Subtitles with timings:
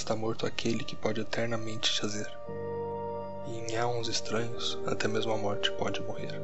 [0.00, 2.30] está morto aquele que pode eternamente jazer.
[3.46, 6.40] E em almas estranhos, até mesmo a morte pode morrer.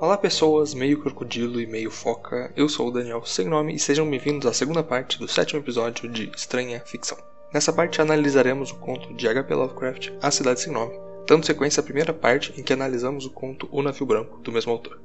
[0.00, 4.08] Olá pessoas, meio crocodilo e meio foca, eu sou o Daniel Sem Nome e sejam
[4.08, 7.18] bem-vindos à segunda parte do sétimo episódio de Estranha Ficção.
[7.52, 9.54] Nessa parte analisaremos o conto de H.P.
[9.54, 13.68] Lovecraft, A Cidade Sem Nome, dando sequência à primeira parte em que analisamos o conto
[13.70, 15.00] O Navio Branco, do mesmo autor.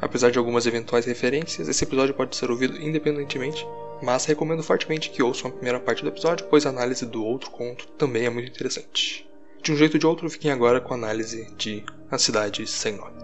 [0.00, 3.64] Apesar de algumas eventuais referências, esse episódio pode ser ouvido independentemente,
[4.02, 7.50] mas recomendo fortemente que ouçam a primeira parte do episódio, pois a análise do outro
[7.50, 9.24] conto também é muito interessante.
[9.62, 12.96] De um jeito ou de outro, fiquem agora com a análise de A Cidade Sem
[12.96, 13.21] Nome.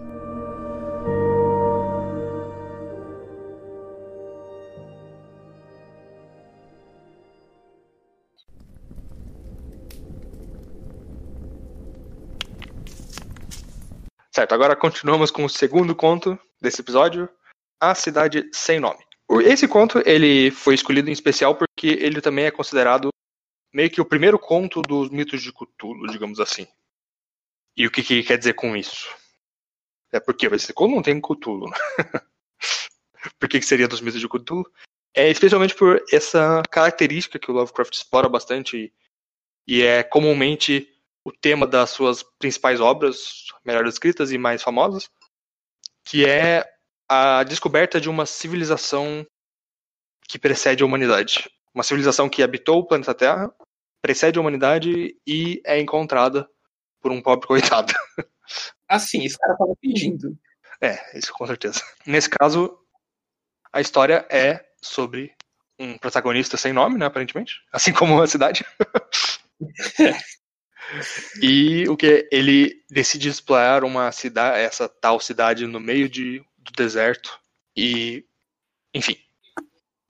[14.39, 17.28] Certo, agora continuamos com o segundo conto desse episódio,
[17.81, 19.05] A Cidade Sem Nome.
[19.44, 23.09] Esse conto ele foi escolhido em especial porque ele também é considerado
[23.75, 26.69] meio que o primeiro conto dos mitos de Cthulhu, digamos assim.
[27.77, 29.09] E o que, que quer dizer com isso?
[30.12, 31.69] É porque esse conto não tem Cthulhu.
[31.69, 31.77] Né?
[33.41, 34.70] por que, que seria dos mitos de Cthulhu?
[35.16, 38.94] É especialmente por essa característica que o Lovecraft explora bastante
[39.66, 40.97] e é comumente
[41.29, 45.11] o tema das suas principais obras, melhor escritas e mais famosas,
[46.05, 46.65] que é
[47.07, 49.27] a descoberta de uma civilização
[50.27, 51.51] que precede a humanidade.
[51.75, 53.55] Uma civilização que habitou o planeta Terra,
[54.01, 56.49] precede a humanidade e é encontrada
[57.01, 57.93] por um pobre coitado.
[58.89, 60.34] Assim, esse cara tava pedindo.
[60.81, 61.83] É, isso com certeza.
[62.06, 62.78] Nesse caso,
[63.71, 65.34] a história é sobre
[65.78, 67.60] um protagonista sem nome, né, aparentemente.
[67.71, 68.65] Assim como a cidade.
[71.43, 76.72] E o que ele decide explorar uma cidade, essa tal cidade no meio de, do
[76.76, 77.38] deserto.
[77.76, 78.25] E,
[78.94, 79.16] enfim,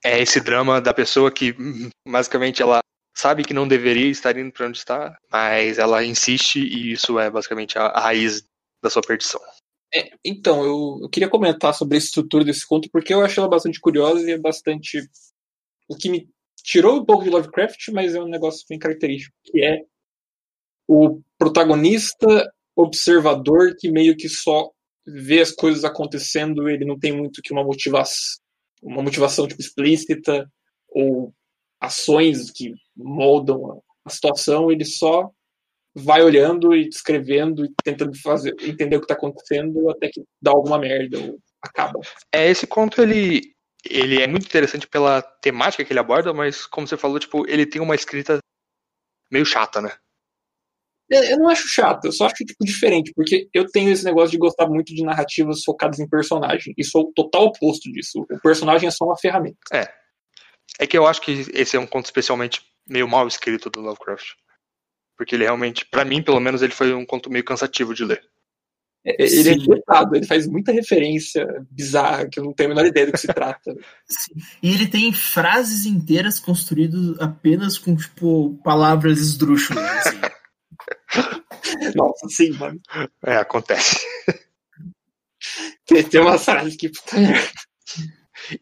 [0.05, 1.55] é esse drama da pessoa que
[2.07, 2.81] basicamente ela
[3.17, 7.29] sabe que não deveria estar indo para onde está, mas ela insiste e isso é
[7.29, 8.45] basicamente a, a raiz
[8.83, 9.41] da sua perdição.
[9.93, 13.51] É, então, eu, eu, queria comentar sobre a estrutura desse conto porque eu achei ela
[13.51, 15.01] bastante curiosa e é bastante.
[15.89, 16.29] O que me
[16.63, 19.81] tirou um pouco de Lovecraft, mas é um negócio bem característico, que é
[20.89, 24.71] o protagonista observador que meio que só
[25.07, 28.39] vê as coisas acontecendo, ele não tem muito que uma motivação,
[28.83, 30.51] uma motivação tipo, explícita
[30.89, 31.33] ou
[31.81, 35.31] ações que moldam a situação, ele só
[35.95, 40.51] vai olhando e descrevendo e tentando fazer entender o que está acontecendo até que dá
[40.51, 42.01] alguma merda ou acaba.
[42.33, 43.53] É esse conto ele
[43.89, 47.65] ele é muito interessante pela temática que ele aborda, mas como você falou, tipo, ele
[47.65, 48.39] tem uma escrita
[49.31, 49.93] meio chata, né?
[51.11, 54.39] Eu não acho chato, eu só acho tipo diferente, porque eu tenho esse negócio de
[54.39, 58.27] gostar muito de narrativas focadas em personagem, e sou o total oposto disso.
[58.31, 59.59] O personagem é só uma ferramenta.
[59.73, 59.89] É.
[60.79, 64.35] É que eu acho que esse é um conto especialmente meio mal escrito do Lovecraft.
[65.17, 68.23] Porque ele realmente, para mim, pelo menos, ele foi um conto meio cansativo de ler.
[69.05, 69.51] É, ele é Sim.
[69.51, 73.13] é diretado, ele faz muita referência bizarra que eu não tenho a menor ideia do
[73.13, 73.75] que se trata.
[74.07, 74.35] Sim.
[74.63, 80.18] E ele tem frases inteiras construídas apenas com, tipo, palavras esdrúxulas, assim.
[81.99, 82.81] Nossa, sim, mano.
[83.25, 83.99] É, acontece.
[85.87, 87.17] Tem, tem uma frase que puta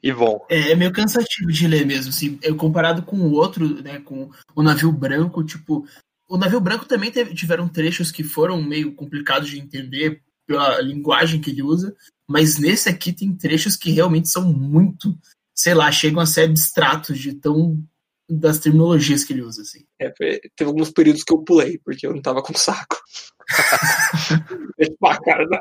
[0.02, 0.44] E bom.
[0.48, 4.62] É, é, meio cansativo de ler mesmo, assim, comparado com o outro, né, com o
[4.62, 5.86] navio branco, tipo,
[6.28, 11.40] o navio branco também teve, tiveram trechos que foram meio complicados de entender pela linguagem
[11.40, 11.94] que ele usa,
[12.28, 15.16] mas nesse aqui tem trechos que realmente são muito,
[15.54, 17.82] sei lá, chegam a ser abstratos de tão
[18.28, 19.86] das terminologias que ele usa, assim.
[20.00, 23.00] É, teve alguns períodos que eu pulei, porque eu não tava com saco.
[25.24, 25.60] cara, não.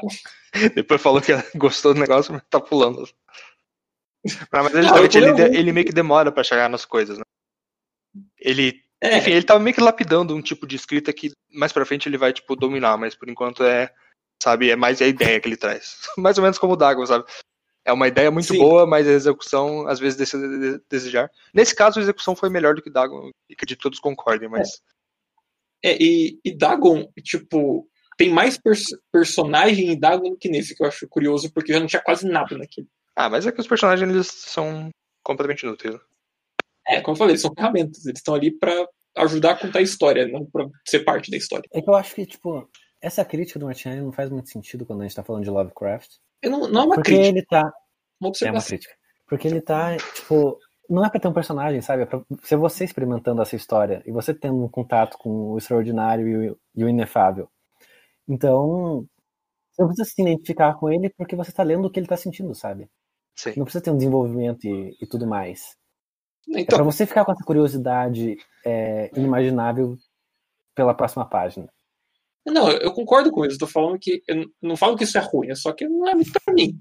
[0.73, 3.07] Depois falou que gostou do negócio, mas tá pulando.
[4.51, 7.23] Mas ele, ah, ele, ele, meio que demora para chegar nas coisas, né?
[8.39, 8.83] Ele.
[8.99, 9.17] É.
[9.17, 12.17] Enfim, ele tava meio que lapidando um tipo de escrita que mais pra frente ele
[12.17, 13.93] vai, tipo, dominar, mas por enquanto é.
[14.41, 15.99] Sabe, é mais a ideia que ele traz.
[16.17, 17.25] mais ou menos como o Dagon, sabe?
[17.85, 18.57] É uma ideia muito Sim.
[18.57, 21.29] boa, mas a execução às vezes deixa de desejar.
[21.53, 24.81] Nesse caso, a execução foi melhor do que Dagon, e acredito que todos concordem, mas.
[25.83, 27.87] É, é e, e Dagon, tipo,
[28.17, 31.79] tem mais pers personagem em Dagon do que nesse, que eu acho curioso, porque já
[31.79, 32.87] não tinha quase nada naquele.
[33.15, 34.89] Ah, mas é que os personagens eles são
[35.23, 35.95] completamente inúteis.
[36.87, 38.87] É, como eu falei, eles são ferramentas, eles estão ali para
[39.17, 41.67] ajudar a contar a história, não para ser parte da história.
[41.71, 42.67] É que eu acho que, tipo,
[43.01, 46.09] essa crítica do Martinelli não faz muito sentido quando a gente tá falando de Lovecraft.
[46.49, 47.27] Não, não, é uma Porque crítica.
[47.27, 47.73] ele tá.
[48.19, 48.93] Uma é uma crítica.
[49.27, 50.59] Porque ele tá, tipo,
[50.89, 52.03] não é pra ter um personagem, sabe?
[52.03, 56.57] É pra ser você experimentando essa história e você tendo um contato com o extraordinário
[56.75, 57.49] e o, inefável.
[58.27, 59.07] Então,
[59.71, 62.17] Você não precisa se identificar com ele porque você tá lendo o que ele tá
[62.17, 62.89] sentindo, sabe?
[63.35, 63.53] Sim.
[63.57, 65.75] Não precisa ter um desenvolvimento e, e tudo mais.
[66.53, 69.97] É Então, pra você ficar com essa curiosidade é, inimaginável
[70.75, 71.67] pela próxima página.
[72.53, 73.57] Não, eu concordo com isso.
[73.57, 74.21] Tô falando que.
[74.27, 76.77] Eu não- falo que isso é ruim, é só que não é muito pra mim.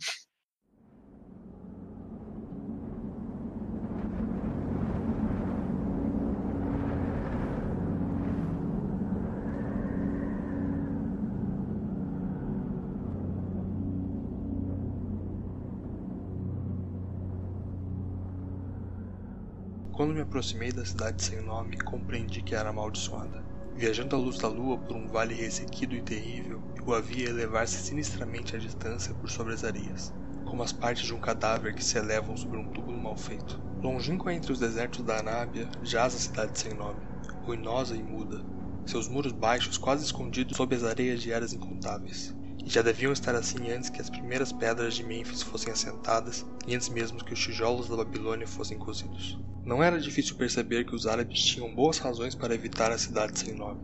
[19.92, 23.53] Quando me aproximei da cidade sem nome, compreendi que era amaldiçoada.
[23.76, 28.54] Viajando à luz da lua por um vale ressequido e terrível, eu a elevar-se sinistramente
[28.54, 30.12] à distância por sobre as areias,
[30.44, 33.60] como as partes de um cadáver que se elevam sobre um túmulo mal feito.
[33.82, 37.04] Longínqua entre os desertos da Anábia, jaz a cidade sem nome,
[37.42, 38.40] ruinosa e muda,
[38.86, 42.32] seus muros baixos quase escondidos sob as areias de eras incontáveis.
[42.64, 46.76] E já deviam estar assim antes que as primeiras pedras de Mênfis fossem assentadas e
[46.76, 49.36] antes mesmo que os tijolos da Babilônia fossem cozidos.
[49.64, 53.54] Não era difícil perceber que os árabes tinham boas razões para evitar a cidade sem
[53.54, 53.80] nome.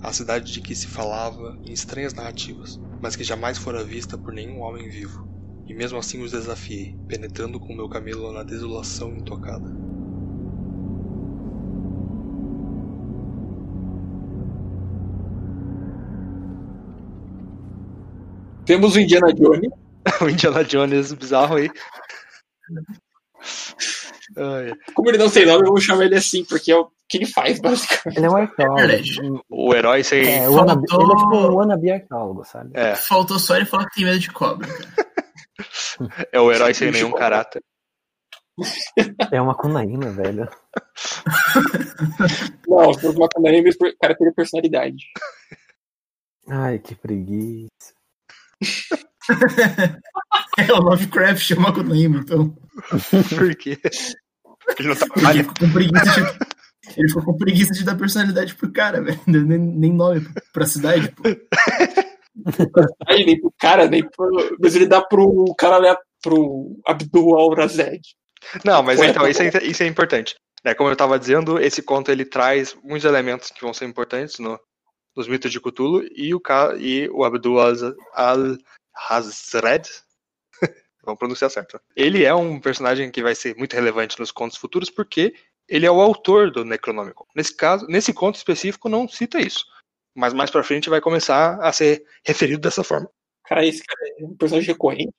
[0.00, 4.32] A cidade de que se falava em estranhas narrativas, mas que jamais fora vista por
[4.32, 5.28] nenhum homem vivo.
[5.66, 9.70] E mesmo assim os desafiei, penetrando com meu camelo na desolação intocada.
[18.64, 19.70] Temos o Indiana Jones.
[20.22, 21.70] o Indiana Jones bizarro aí.
[24.94, 27.26] Como ele não tem nome, eu vou chamar ele assim, porque é o que ele
[27.26, 28.16] faz, basicamente.
[28.18, 28.76] Ele é um arqueólogo.
[28.86, 29.20] Verdade.
[29.50, 30.22] o herói sem.
[30.26, 32.70] É, Faltou- ele é tipo um wannabe arqueólogo, sabe?
[32.74, 34.68] É, Faltou só ele falar que tem medo de cobra,
[36.32, 37.62] é o herói sem nenhum caráter.
[39.30, 40.48] É uma cunaína, velho.
[42.68, 45.04] Não, se fosse uma Kanaíma, o cara teria personalidade.
[46.48, 47.68] Ai, que preguiça.
[50.58, 52.54] É, o Lovecraft é uma Konohima, então.
[53.38, 53.78] Por quê?
[54.78, 55.38] Ele não Porque trabalha.
[55.38, 56.20] ele ficou com preguiça de,
[56.96, 59.20] ele ficou com preguiça de dar personalidade pro cara, velho.
[59.26, 61.22] Nem, nem nome pra cidade, pô.
[63.06, 64.56] Aí nem pro cara, nem pro.
[64.60, 68.00] Mas ele dá pro cara lá, pro Abdul Al-Razed.
[68.64, 70.34] Não, mas Ué, então, tá isso é, isso é importante.
[70.64, 74.38] Né, como eu estava dizendo, esse conto ele traz muitos elementos que vão ser importantes
[74.38, 74.58] no,
[75.16, 76.40] nos mitos de Cthulhu e o,
[76.78, 77.58] e o Abdul
[78.14, 78.56] al-Hazred,
[81.02, 81.80] vamos pronunciar certo.
[81.96, 85.34] Ele é um personagem que vai ser muito relevante nos contos futuros porque
[85.68, 87.26] ele é o autor do Necronômico.
[87.34, 89.64] Nesse caso, nesse conto específico não cita isso,
[90.14, 93.08] mas mais pra frente vai começar a ser referido dessa forma.
[93.44, 95.12] Cara, esse cara é um personagem recorrente.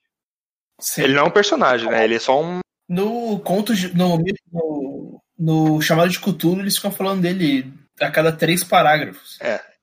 [0.97, 2.03] Ele não é um personagem, né?
[2.03, 2.59] Ele é só um
[2.89, 4.18] No conto, de- no,
[4.51, 9.38] no, no chamado de Cthulhu, eles ficam falando dele a cada três parágrafos.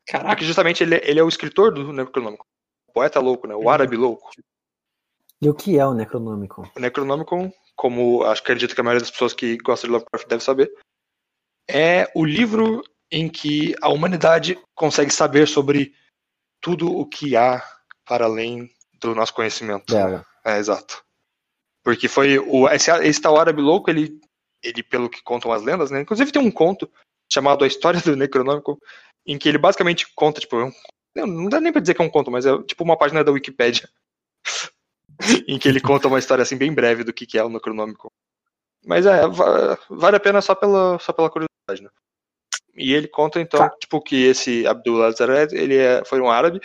[0.06, 2.44] Caraca, Porque justamente ele, ele é o escritor do Necronômico.
[2.88, 3.54] O poeta louco, né?
[3.54, 4.30] O árabe louco.
[5.42, 6.70] E o que é o Necronômico?
[6.76, 10.28] O Necronômico, como acho que acredito que a maioria das pessoas que gostam de Lovecraft
[10.28, 10.70] deve saber,
[11.68, 15.94] é o livro em que a humanidade consegue saber sobre
[16.60, 17.62] tudo o que há
[18.04, 19.92] para além do nosso conhecimento.
[19.92, 20.26] Dela.
[20.44, 21.02] É, exato.
[21.82, 24.20] Porque foi o esse, esse tal árabe louco, ele,
[24.62, 26.02] ele pelo que contam as lendas, né?
[26.02, 26.90] Inclusive tem um conto
[27.32, 28.78] chamado A História do Necronômico,
[29.26, 30.72] em que ele basicamente conta, tipo, é um-
[31.26, 33.32] não, dá nem pra dizer que é um conto, mas é tipo uma página da
[33.32, 33.88] Wikipédia.
[35.48, 38.12] em que ele conta uma história assim bem breve do que, que é o Necronômico.
[38.84, 41.90] Mas é, va- vale a pena só pela, só pela curiosidade, né?
[42.74, 43.70] E ele conta então, Tá.
[43.78, 46.60] tipo, que esse Abdul Azared, ele é, foi um árabe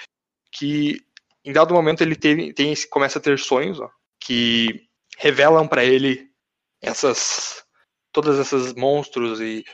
[0.52, 1.02] que
[1.44, 6.30] em dado momento ele teve, tem, começa a ter sonhos, ó, que revelam pra ele
[6.82, 7.64] essas
[8.12, 9.66] todas essas monstros e,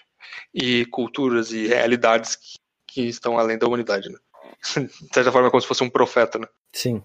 [0.54, 2.58] e culturas e realidades que,
[2.88, 4.18] que estão além da humanidade, né?
[4.90, 6.48] De certa forma é como se fosse um profeta, né?
[6.74, 7.04] Sim.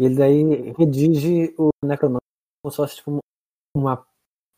[0.00, 2.24] E ele daí redige o Necronômico
[2.62, 3.18] como se fosse tipo,
[3.76, 4.02] uma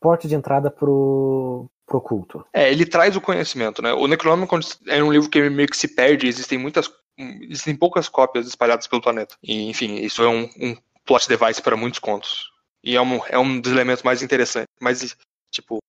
[0.01, 2.45] porta de entrada pro, pro culto.
[2.53, 3.91] É, ele traz o conhecimento, né?
[3.91, 4.57] O Necronômico
[4.87, 9.01] é um livro que meio que se perde, existem muitas existem poucas cópias espalhadas pelo
[9.01, 9.35] planeta.
[9.43, 12.49] E, enfim, isso é um, um plot device para muitos contos.
[12.81, 15.15] E é um, é um dos elementos mais interessantes, mais,
[15.51, 15.79] tipo,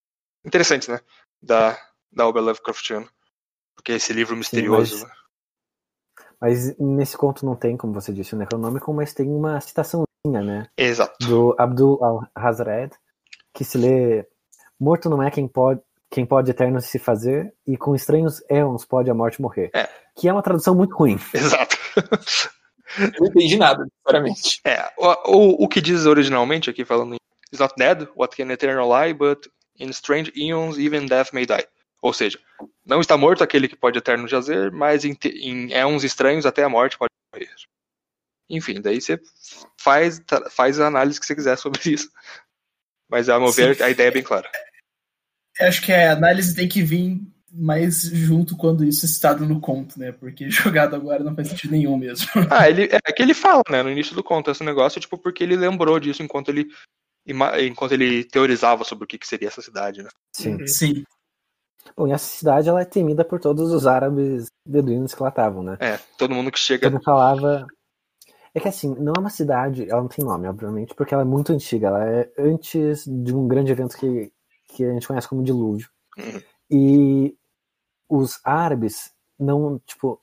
[0.45, 1.01] interessantes, né?
[1.41, 1.79] Da,
[2.13, 3.09] da obra Lovecraftiana.
[3.77, 5.24] Porque é esse livro misterioso, mas- né?
[6.45, 10.67] Mas nesse conto não tem, como você disse, o Necronômico, mas tem uma citaçãozinha, né?
[10.77, 11.15] Exato.
[11.27, 12.93] Do Abdul al-Hazred,
[13.55, 14.27] que se lê
[14.79, 19.09] Morto não é quem pode, quem pode eterno se fazer, e com estranhos éons pode
[19.11, 19.71] a morte morrer.
[19.75, 19.89] É.
[20.15, 21.19] Que é uma tradução muito ruim.
[21.33, 21.79] Exato.
[21.97, 24.61] eu não entendi nada, sinceramente.
[24.67, 27.19] É, o, o, o que diz originalmente aqui falando em
[27.51, 29.49] Is not dead, what can eternal lie, but
[29.81, 31.65] in strange eons even death may die.
[32.05, 32.39] Ou seja,
[32.85, 36.69] não está morto aquele que pode eterno jazer, mas em, em éons estranhos até a
[36.69, 37.49] morte pode morrer.
[38.47, 39.19] Enfim, daí você
[39.81, 42.11] faz, faz a análise que você quiser sobre isso.
[43.09, 43.73] Mas, a meu Sim.
[43.73, 44.51] ver, a ideia é bem clara.
[45.59, 49.59] Eu acho que a análise tem que vir mais junto quando isso é citado no
[49.59, 50.13] conto, né?
[50.13, 52.29] Porque jogado agora não faz sentido nenhum mesmo.
[52.51, 55.43] Ah, ele, é que ele fala, né, no início do conto, esse negócio, tipo, porque
[55.43, 56.67] ele lembrou disso enquanto ele,
[57.67, 60.11] enquanto ele teorizava sobre o que, que seria essa cidade, né?
[60.37, 60.67] Sim.
[60.67, 61.05] Sim.
[61.97, 65.63] Bom, e essa cidade ela é temida por todos os árabes beduínos que lá estavam,
[65.63, 65.77] né?
[65.81, 66.91] É, todo mundo que chega.
[66.91, 67.67] Todo falava.
[68.55, 71.27] É que assim, não é uma cidade, ela não tem nome, obviamente, porque ela é
[71.27, 71.89] muito antiga.
[71.89, 74.33] Ela é antes de um grande evento que,
[74.69, 75.89] que a gente conhece como dilúvio.
[76.17, 76.41] Uhum.
[76.71, 77.37] E
[78.09, 80.21] os árabes não, tipo,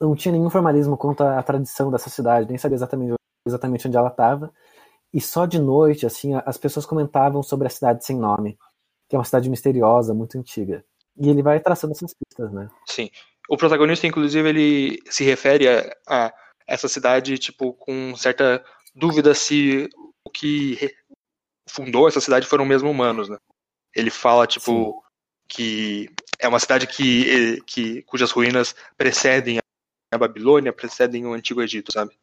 [0.00, 3.14] não tinha nenhum formalismo quanto à tradição dessa cidade, nem sabia exatamente,
[3.46, 4.50] exatamente onde ela estava.
[5.12, 8.58] E só de noite, assim, as pessoas comentavam sobre a cidade sem nome,
[9.12, 10.82] que é uma cidade misteriosa, muito antiga.
[11.18, 12.70] E ele vai traçando essas pistas, né?
[12.86, 13.10] Sim.
[13.46, 16.34] O protagonista, inclusive, ele se refere a, a
[16.66, 18.64] essa cidade, tipo, com certa
[18.94, 19.86] dúvida se
[20.26, 20.94] o que
[21.68, 23.36] fundou essa cidade foram mesmo humanos, né?
[23.94, 25.04] Ele fala, tipo,
[25.46, 29.58] que é uma cidade que, que cujas ruínas precedem
[30.10, 32.16] a Babilônia, precedem o Antigo Egito, sabe?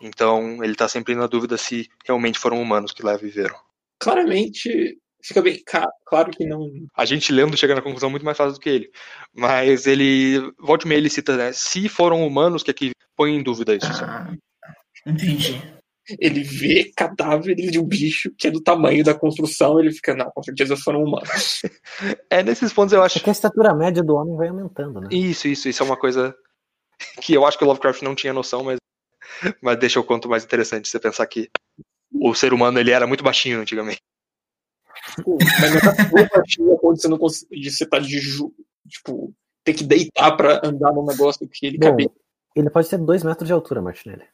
[0.00, 3.60] Então, ele tá sempre na dúvida se realmente foram humanos que lá viveram.
[4.00, 5.60] Claramente, fica bem
[6.06, 6.70] claro que não.
[6.96, 8.90] A gente lendo chega na conclusão muito mais fácil do que ele.
[9.34, 11.52] Mas ele, volte meia, ele cita, né?
[11.52, 13.86] Se foram humanos que aqui põe em dúvida isso.
[13.86, 14.32] Ah,
[15.06, 15.60] entendi.
[16.20, 20.30] Ele vê cadáveres de um bicho que é do tamanho da construção, ele fica, não,
[20.30, 21.62] com certeza foram humanos.
[22.28, 23.20] É, nesses pontos eu É acho.
[23.20, 25.08] que a estatura média do homem vai aumentando, né?
[25.10, 26.34] Isso, isso, isso é uma coisa
[27.22, 28.76] que eu acho que o Lovecraft não tinha noção, mas,
[29.62, 31.48] mas deixa o conto mais interessante você pensar que
[32.12, 34.00] o ser humano ele era muito baixinho antigamente.
[35.16, 37.70] Tipo, Mas não é quando você não consegue.
[37.70, 38.52] Você tá de ju...
[38.88, 39.34] Tipo,
[39.64, 42.10] ter que deitar pra andar num negócio que ele Bom, cabe.
[42.54, 44.24] ele pode ter dois metros de altura, Martinelli.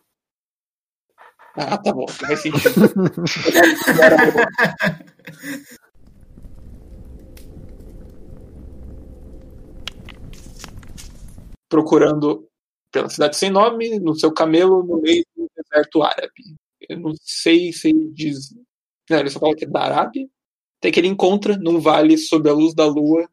[1.57, 2.71] Ah, tá bom, faz sentido.
[11.69, 12.49] Procurando
[12.91, 16.57] pela cidade sem nome, no seu camelo, no meio do deserto árabe.
[16.89, 18.53] Eu não sei se ele diz.
[19.09, 20.29] Não, ele só fala que é da Arábia.
[20.81, 23.29] Até que ele encontra num vale sob a luz da lua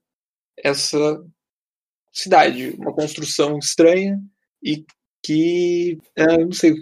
[0.58, 1.24] essa
[2.12, 4.20] cidade, uma construção estranha
[4.62, 4.86] e
[5.24, 5.98] que.
[6.16, 6.76] é, não sei.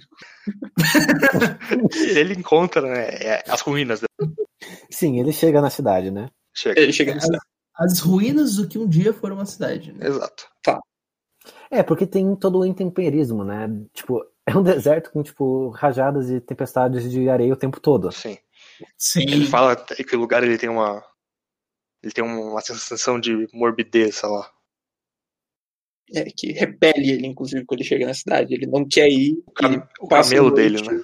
[2.15, 4.01] Ele encontra né, é, as ruínas.
[4.89, 6.29] Sim, ele chega na cidade, né?
[6.53, 6.79] Chega.
[6.79, 7.43] Ele chega na cidade.
[7.75, 9.91] As ruínas do que um dia foram uma cidade.
[9.91, 10.07] Né?
[10.07, 10.47] Exato.
[11.69, 13.67] É, porque tem todo o intemperismo, né?
[13.93, 18.11] Tipo, é um deserto com, tipo, rajadas e tempestades de areia o tempo todo.
[18.11, 18.37] Sim.
[18.97, 19.21] Sim.
[19.21, 21.03] Ele fala até que o lugar ele tem uma.
[22.03, 24.51] Ele tem uma sensação de morbidez, sei lá.
[26.13, 28.53] É, que repele ele, inclusive, quando ele chega na cidade.
[28.53, 29.41] Ele não quer ir.
[29.47, 30.97] O, cam- o camelo dele, né?
[30.97, 31.03] O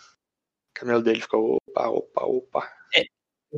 [0.74, 2.74] camelo dele fica opa, opa, opa.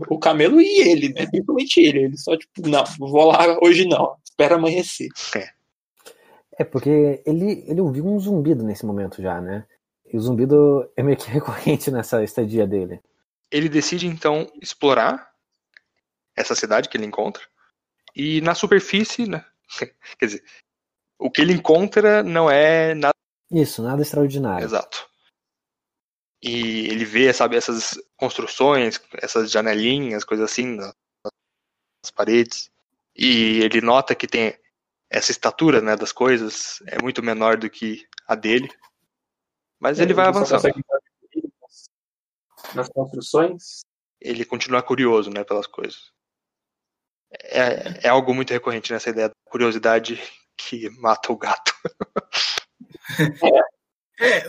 [0.10, 1.28] O camelo e ele, né?
[1.28, 2.06] Principalmente ele.
[2.06, 4.16] Ele só, tipo, não, não vou lá hoje não.
[4.24, 5.10] Espera amanhecer.
[6.58, 9.66] É, porque ele, ele ouviu um zumbido nesse momento já, né?
[10.12, 13.02] E o zumbido é meio que recorrente nessa estadia dele.
[13.54, 15.32] Ele decide então explorar
[16.36, 17.44] essa cidade que ele encontra.
[18.16, 19.46] E na superfície, né?
[20.18, 20.44] Quer dizer,
[21.20, 23.14] o que ele encontra não é nada
[23.52, 24.66] Isso, nada extraordinário.
[24.66, 25.08] exato.
[26.42, 30.92] E ele vê, sabe, essas construções, essas janelinhas, coisas assim, na-
[32.04, 32.72] nas paredes.
[33.16, 34.60] E ele nota que tem
[35.10, 38.68] essa estatura, né, das coisas é muito menor do que a dele.
[39.80, 40.62] Mas ele vai só avançando.
[40.62, 40.83] consegue
[42.76, 43.82] Nas construções.
[44.22, 46.12] ele continua curioso, né, pelas coisas.
[47.42, 50.22] É, é algo muito recorrente nessa ideia da curiosidade
[50.58, 51.74] que mata o gato.
[54.22, 54.44] É,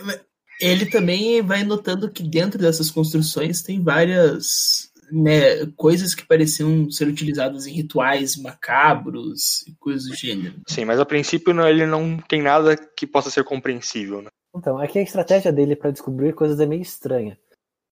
[0.61, 7.07] ele também vai notando que dentro dessas construções tem várias né, coisas que pareciam ser
[7.07, 10.61] utilizadas em rituais macabros e coisas do gênero.
[10.67, 14.29] Sim, mas a princípio não- ele não tem nada que possa ser compreensível, né?
[14.55, 17.37] Então, é que a estratégia dele para descobrir coisas é meio estranha.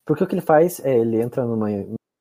[0.06, 1.68] Porque o que ele faz é, ele entra numa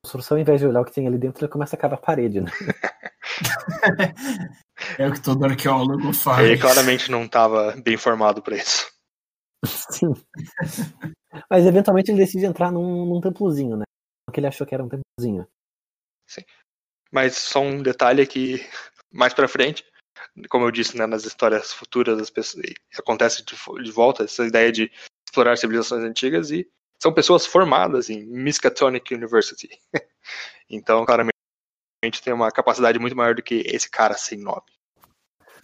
[0.05, 2.01] construção, ao invés de olhar o que tem ali dentro, ele começa a cavar a
[2.01, 2.51] parede, né?
[4.97, 6.45] É o que todo arqueólogo faz.
[6.45, 8.91] Ele claramente não estava bem formado para isso.
[9.65, 10.13] Sim.
[11.49, 13.83] Mas eventualmente ele decide entrar num, num templozinho, né?
[14.31, 15.47] Que ele achou que era um templozinho.
[17.11, 18.65] Mas só um detalhe é que
[19.11, 19.85] mais pra frente,
[20.49, 22.65] como eu disse, né, nas histórias futuras das pessoas,
[22.97, 24.91] acontece de, de volta essa ideia de
[25.27, 26.67] explorar civilizações antigas e
[27.03, 29.77] são pessoas formadas em Miskatonic University.
[30.69, 31.33] então, claramente
[32.23, 34.63] tem uma capacidade muito maior do que esse cara sem nome.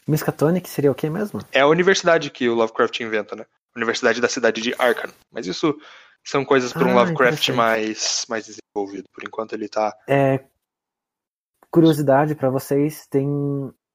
[0.06, 1.40] Miskatonic seria o quê mesmo?
[1.54, 3.46] É a universidade que o Lovecraft inventa, né?
[3.74, 5.14] Universidade da cidade de Arkham.
[5.32, 5.80] Mas isso
[6.28, 9.06] são coisas para um Ah, Lovecraft mais, mais desenvolvido.
[9.14, 9.96] Por enquanto ele tá.
[10.10, 10.44] É,
[11.72, 13.26] curiosidade para vocês, tem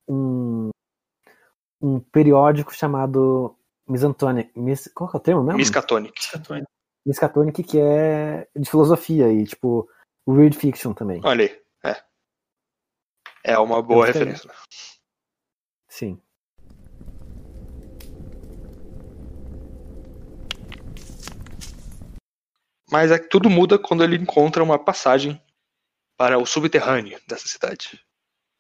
[0.09, 0.71] um,
[1.79, 3.55] um periódico chamado
[3.87, 4.51] Misantonic.
[4.59, 5.59] Mis, qual que é o termo mesmo?
[5.59, 6.15] Miskatonic.
[7.07, 9.89] Miskatonic, que é de filosofia e, tipo,
[10.29, 11.21] weird fiction também.
[11.25, 11.61] Olha aí.
[11.85, 12.03] É.
[13.55, 14.49] É uma boa referência.
[14.49, 14.55] né?
[15.89, 16.21] Sim.
[22.91, 25.41] Mas é que tudo muda quando ele encontra uma passagem
[26.17, 28.01] para o subterrâneo dessa cidade.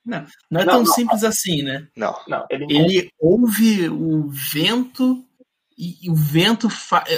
[0.05, 0.87] Não é Não, tão não.
[0.93, 1.89] simples assim, né?
[1.97, 2.15] Não.
[2.29, 5.25] Não, ele, encontra- Ele ouve o vento
[5.77, 6.69] e, e o vento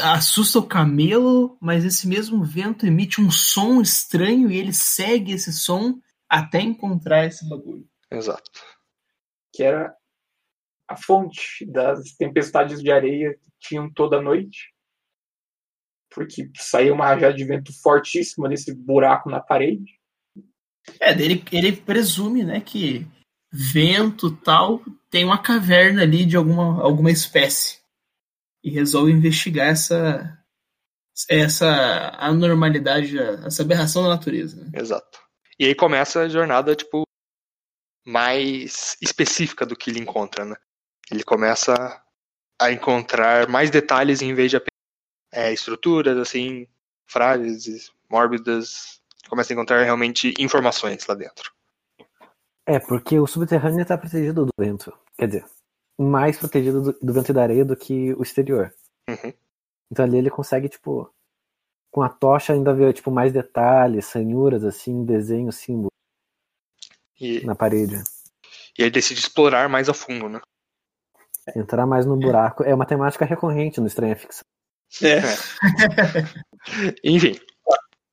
[0.03, 5.53] assusta o camelo, mas esse mesmo vento emite um som estranho e ele segue esse
[5.53, 7.87] som até encontrar esse bagulho.
[8.11, 8.51] Exato.
[9.53, 9.95] que era
[10.89, 14.73] a fonte das tempestades de areia que tinham toda noite.
[16.15, 19.99] Porque saía uma rajada de vento fortíssima desse buraco na parede.
[21.01, 23.07] É, dele, ele presume, né, que
[23.53, 27.81] vento tal tem uma caverna ali de alguma, alguma espécie.
[28.67, 30.37] E resolve investigar essa
[31.31, 34.57] essa anormalidade, essa aberração da natureza.
[34.57, 34.71] né?
[34.75, 35.21] Exato.
[35.59, 37.05] E aí começa a jornada, tipo,
[38.05, 40.57] mais específica do que ele encontra, né?
[41.11, 42.03] Ele começa
[42.61, 44.71] a encontrar mais detalhes em vez de apenas
[45.33, 46.67] é, estruturas, assim,
[47.07, 49.01] frágeis, mórbidas.
[49.29, 51.53] Começa a encontrar realmente informações lá dentro.
[52.67, 54.93] É, porque o subterrâneo está protegido do vento.
[55.17, 55.45] Quer dizer,
[55.99, 58.73] mais protegido do, do vento e da areia do que o exterior.
[59.09, 59.33] Uhum.
[59.91, 61.13] Então ali ele consegue, tipo,
[61.91, 65.93] com a tocha ainda ver, tipo, mais detalhes, sanhuras, assim, desenhos, símbolos
[67.21, 68.03] E, na parede.
[68.79, 70.41] e aí decide explorar mais a fundo, né?
[71.55, 72.65] Entrar mais no buraco.
[72.65, 74.43] É uma temática recorrente no Estranha Ficção.
[75.03, 75.21] É.
[77.05, 77.39] Enfim,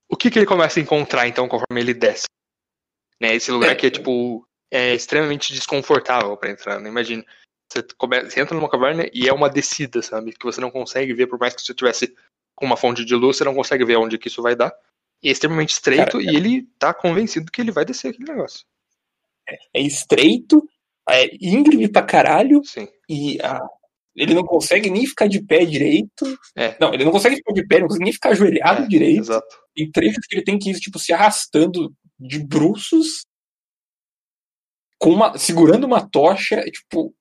[0.10, 2.26] o que, que ele começa a encontrar então conforme ele desce?
[3.19, 6.80] Né, esse lugar que é tipo é extremamente desconfortável para entrar.
[6.80, 6.89] Né?
[6.89, 7.24] Imagina,
[7.74, 10.34] você, come- você entra numa caverna e é uma descida, sabe?
[10.34, 12.16] Que você não consegue ver, por mais que você tivesse
[12.56, 14.74] com uma fonte de luz, você não consegue ver onde que isso vai dar.
[15.22, 18.66] E é extremamente estreito Cara, e ele tá convencido que ele vai descer aquele negócio.
[19.74, 20.68] É estreito,
[21.10, 22.88] é íngreme pra caralho, Sim.
[23.10, 23.60] e ah,
[24.16, 26.40] ele não consegue nem ficar de pé direito.
[26.56, 26.78] É.
[26.80, 29.20] Não, ele não consegue ficar de pé, não consegue nem ficar ajoelhado É, direito.
[29.22, 29.58] Exato.
[29.76, 33.26] Tem trechos que ele tem que ir, tipo, se arrastando de bruços,
[35.00, 37.14] com uma, segurando uma tocha, tipo.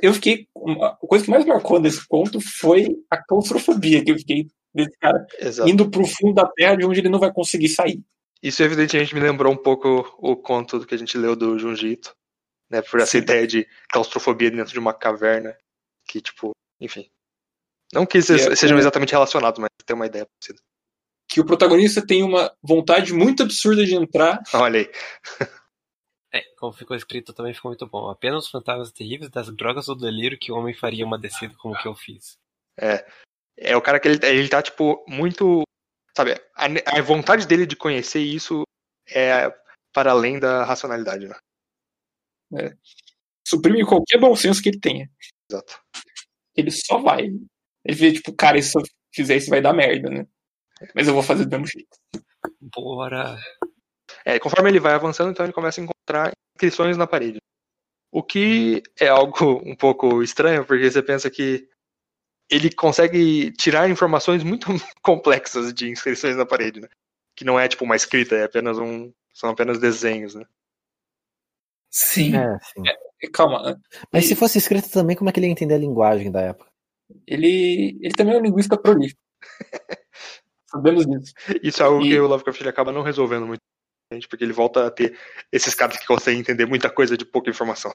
[0.00, 0.46] Eu fiquei.
[0.54, 4.96] uma- A coisa que mais marcou nesse ponto foi a claustrofobia que eu fiquei desse
[4.98, 5.68] cara Exato.
[5.68, 8.00] indo pro fundo da terra de onde ele não vai conseguir sair.
[8.42, 12.14] Isso evidentemente me lembrou um pouco o conto que a gente leu do Junji Ito,
[12.70, 12.80] né?
[12.82, 13.18] Por essa Sim.
[13.18, 15.56] ideia de claustrofobia dentro de uma caverna,
[16.06, 17.08] que tipo, enfim.
[17.92, 20.60] Não que é- se- sejam exatamente relacionados, mas tem uma ideia parecida.
[21.30, 24.40] Que o protagonista tem uma vontade muito absurda de entrar.
[24.54, 24.90] Olha aí.
[26.32, 28.10] É, como ficou escrito também ficou muito bom.
[28.10, 31.78] Apenas os fantasmas terríveis das drogas do delírio que o homem faria uma descida como
[31.78, 32.36] que eu fiz.
[33.56, 35.62] É o cara que ele, ele tá, tipo, muito.
[36.16, 38.62] Sabe, a, a vontade dele de conhecer isso
[39.08, 39.52] é
[39.92, 42.76] para além da racionalidade, né?
[43.46, 45.10] Suprime qualquer bom senso que ele tenha.
[45.50, 45.80] Exato.
[46.54, 47.24] Ele só vai.
[47.84, 48.82] Ele vê, tipo, cara, se eu
[49.14, 50.26] fizer isso vai dar merda, né?
[50.94, 51.96] Mas eu vou fazer do mesmo jeito.
[52.60, 53.36] Bora.
[54.24, 57.38] É, conforme ele vai avançando, então ele começa a encontrar inscrições na parede.
[58.10, 61.68] O que é algo um pouco estranho, porque você pensa que
[62.50, 64.66] ele consegue tirar informações muito
[65.02, 66.88] complexas de inscrições na parede, né?
[67.36, 69.12] Que não é tipo uma escrita, é apenas um.
[69.34, 70.44] São apenas desenhos, né?
[71.90, 72.34] Sim.
[72.36, 72.82] É, sim.
[73.32, 73.80] Calma,
[74.12, 76.68] Mas se fosse escrito também, como é que ele ia entender a linguagem da época?
[77.26, 79.20] ele, ele também é um linguista prolífico.
[80.66, 81.32] Sabemos disso.
[81.62, 83.60] Isso é algo E- que o Lovecraft ele acaba não resolvendo muito,
[84.28, 85.16] porque ele volta a ter
[85.52, 87.92] esses caras que conseguem entender muita coisa de pouca informação.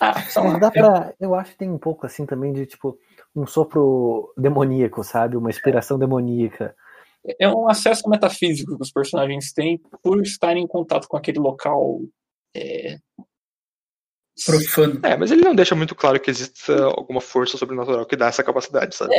[0.00, 1.14] Ah, Mas dá pra.
[1.20, 2.98] Eu acho que tem um pouco assim também de tipo
[3.34, 5.36] um sopro demoníaco, sabe?
[5.36, 6.74] Uma inspiração demoníaca.
[7.38, 12.00] é um acesso metafísico que os personagens têm por estarem em contato com aquele local.
[12.56, 12.98] É,
[14.44, 15.00] Profano.
[15.04, 18.42] É, mas ele não deixa muito claro que exista alguma força sobrenatural que dá essa
[18.42, 19.14] capacidade, sabe?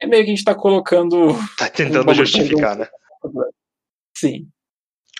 [0.00, 1.28] é meio que a gente tá colocando.
[1.56, 2.88] Tá tentando justificar, né?
[4.16, 4.48] Sim.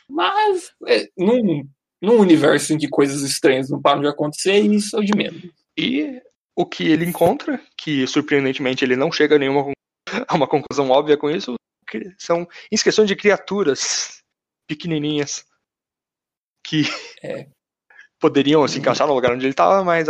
[0.09, 1.69] Mas, é, num,
[2.01, 5.43] num universo em que coisas estranhas não param de acontecer, isso é o de menos.
[5.77, 6.23] E
[6.57, 9.73] o que ele encontra, que surpreendentemente ele não chega a nenhuma
[10.29, 11.55] a uma conclusão óbvia com isso,
[12.19, 14.23] são inscrições de criaturas
[14.67, 15.45] pequenininhas
[16.67, 16.83] que
[17.23, 17.49] É.
[18.19, 20.07] poderiam se encaixar no lugar onde ele estava, mas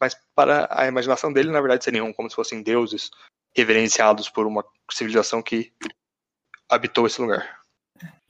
[0.00, 3.10] mas para a imaginação dele, na verdade, seriam como se fossem deuses
[3.54, 5.72] reverenciados por uma civilização que
[6.68, 7.59] habitou esse lugar.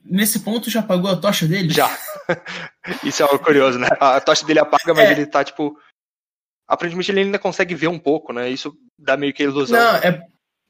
[0.03, 1.69] Nesse ponto já apagou a tocha dele?
[1.73, 1.89] Já.
[3.03, 3.87] Isso é algo curioso, né?
[3.99, 5.11] A tocha dele apaga, mas É.
[5.11, 5.77] ele tá tipo.
[6.67, 8.49] Aparentemente ele ainda consegue ver um pouco, né?
[8.49, 9.77] Isso dá meio que a ilusão.
[9.77, 10.21] Não, é,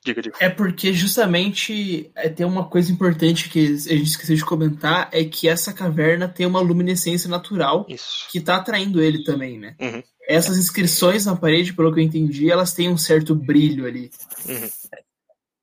[0.04, 0.36] Diga, diga.
[0.40, 5.24] é porque justamente é, tem uma coisa importante que a gente esqueceu de comentar, é
[5.24, 8.28] que essa caverna tem uma luminescência natural Isso.
[8.32, 9.76] que tá atraindo ele também, né?
[9.80, 10.02] Uhum.
[10.28, 14.10] Essas inscrições na parede, pelo que eu entendi, elas têm um certo brilho ali.
[14.50, 14.70] Uhum.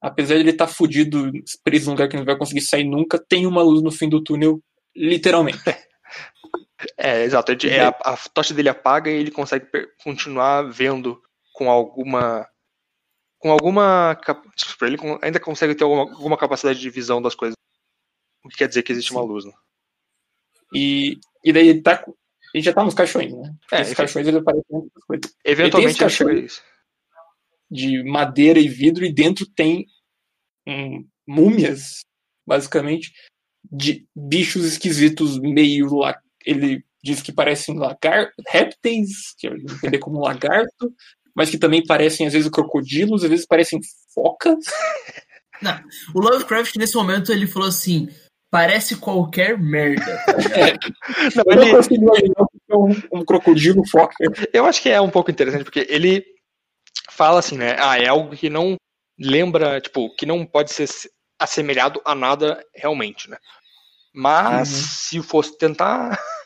[0.01, 1.31] Apesar de ele estar fudido,
[1.65, 4.23] preso num lugar que não vai conseguir sair nunca, tem uma luz no fim do
[4.23, 4.63] túnel,
[4.97, 5.59] literalmente.
[6.97, 7.51] É, exato.
[7.51, 9.67] Ele- é, a, a tocha dele apaga e ele consegue
[10.03, 11.21] continuar vendo
[11.53, 12.47] com alguma.
[13.39, 14.17] Com alguma.
[14.55, 17.57] Desculpa, ele ainda consegue ter alguma, alguma capacidade de visão das coisas.
[18.45, 19.53] O que quer dizer que existe uma luz, né?
[20.73, 22.05] E, e daí ele tá.
[22.55, 23.55] Ele já tá nos caixões, né?
[23.73, 23.95] É, enfim.
[23.95, 25.37] caixões eles aparecem coisas.
[25.45, 26.63] Eventualmente Ele ele chega a isso.
[27.71, 29.87] De madeira e vidro, e dentro tem
[30.67, 32.01] hum, múmias,
[32.47, 33.13] basicamente,
[33.71, 36.19] de bichos esquisitos, meio lá.
[36.45, 40.93] Ele diz que parecem lagar répteis, que eu entender como lagarto,
[41.35, 43.81] mas que também parecem, às vezes, crocodilos, às vezes parecem
[44.15, 44.65] focas.
[46.15, 48.09] O Lovecraft, nesse momento, ele falou assim:
[48.51, 50.25] parece qualquer merda.
[51.35, 54.15] Não, Eu não ele, consigo imaginar que é um, um crocodilo foca.
[54.53, 56.25] eu acho que é um pouco interessante, porque ele
[57.19, 57.75] fala assim, né?
[57.81, 58.77] Ah, é algo que não
[59.19, 60.89] lembra, tipo, que não pode ser
[61.37, 63.37] assemelhado a nada realmente, né?
[64.15, 64.75] Mas Uhum.
[65.21, 66.17] se fosse tentar.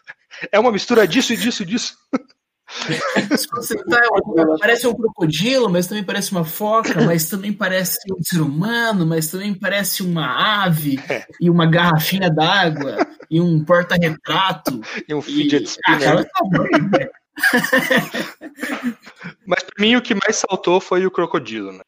[0.50, 1.94] É uma mistura disso e disso e disso.
[3.38, 4.00] Se você tá,
[4.58, 9.30] parece um crocodilo, mas também parece uma foca, mas também parece um ser humano, mas
[9.30, 10.98] também parece uma ave,
[11.38, 14.80] e uma garrafinha d'água, e um porta-retrato.
[15.06, 15.22] E um E...
[15.22, 16.08] fidget Ah, spinner.
[16.08, 17.10] cara, tá né?
[19.46, 21.82] Mas pra mim o que mais saltou foi o crocodilo, né?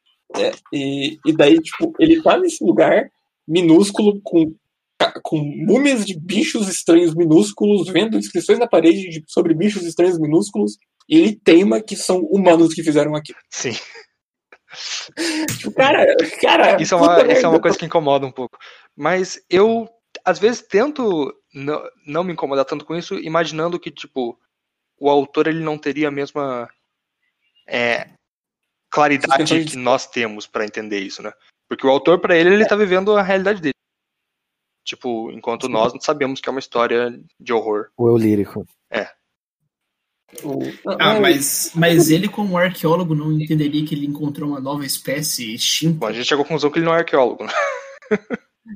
[0.73, 3.09] E, e daí, tipo, ele tá nesse lugar
[3.47, 4.55] minúsculo com,
[5.23, 10.77] com múmias de bichos estranhos minúsculos, vendo inscrições na parede de- sobre bichos estranhos minúsculos,
[11.09, 13.39] e ele teima que são humanos que fizeram aquilo.
[13.51, 13.73] Sim.
[15.59, 16.83] Tipo, cara, cara.
[16.83, 18.59] Isso é, uma, isso é uma coisa que incomoda um pouco.
[18.97, 19.89] Mas eu,
[20.25, 24.37] às vezes, tento não, não me incomodar tanto com isso, imaginando que, tipo,
[24.99, 26.69] o autor ele não teria a mesma
[27.67, 28.09] é,
[28.91, 31.33] claridade que nós temos pra entender isso, né?
[31.69, 33.75] Porque o autor, pra ele, ele tá vivendo a realidade dele.
[34.87, 37.89] Tipo, enquanto nós não sabemos que é uma história de horror.
[37.97, 38.67] O eu lírico.
[40.43, 40.59] O-
[40.99, 45.55] Ah, mas, mas ele, como arqueólogo, não entenderia que ele encontrou uma nova espécie Bom,
[45.55, 46.07] extinta.
[46.09, 47.45] a gente chegou à conclusão que ele não é arqueólogo.
[47.45, 47.53] Né?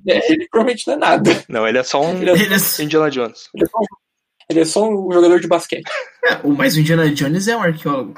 [0.08, 1.44] é, ele provavelmente não é nada.
[1.48, 3.48] Não, ele é só um Ele é, é- Indiana Jones.
[3.54, 3.78] ele é só,
[4.48, 5.88] ele é só um jogador de basquete.
[6.24, 8.14] É, o- mas o Indiana Jones é um arqueólogo.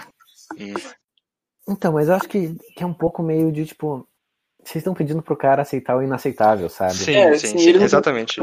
[1.68, 4.06] Então, mas eu acho que, que é um pouco meio de tipo.
[4.62, 6.92] Vocês estão pedindo pro cara aceitar o inaceitável, sabe?
[6.94, 8.40] Sim, É, sim, sim, não- exatamente.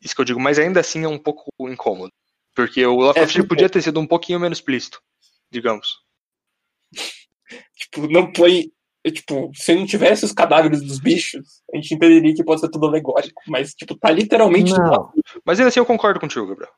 [0.00, 2.12] Isso que eu digo, mas ainda assim é um pouco incômodo.
[2.56, 5.00] Porque o Lovecraft É, porque- podia ter sido um pouquinho menos explícito,
[5.50, 5.98] digamos.
[7.76, 8.72] Tipo, não põe.
[9.04, 12.68] é, Tipo, se não tivesse os cadáveres dos bichos, a gente entenderia que pode ser
[12.68, 13.40] tudo alegórico.
[13.46, 14.72] Mas, tipo, tá literalmente.
[14.72, 15.12] Não,
[15.44, 16.72] Mas ainda assim eu concordo contigo, Gabriel.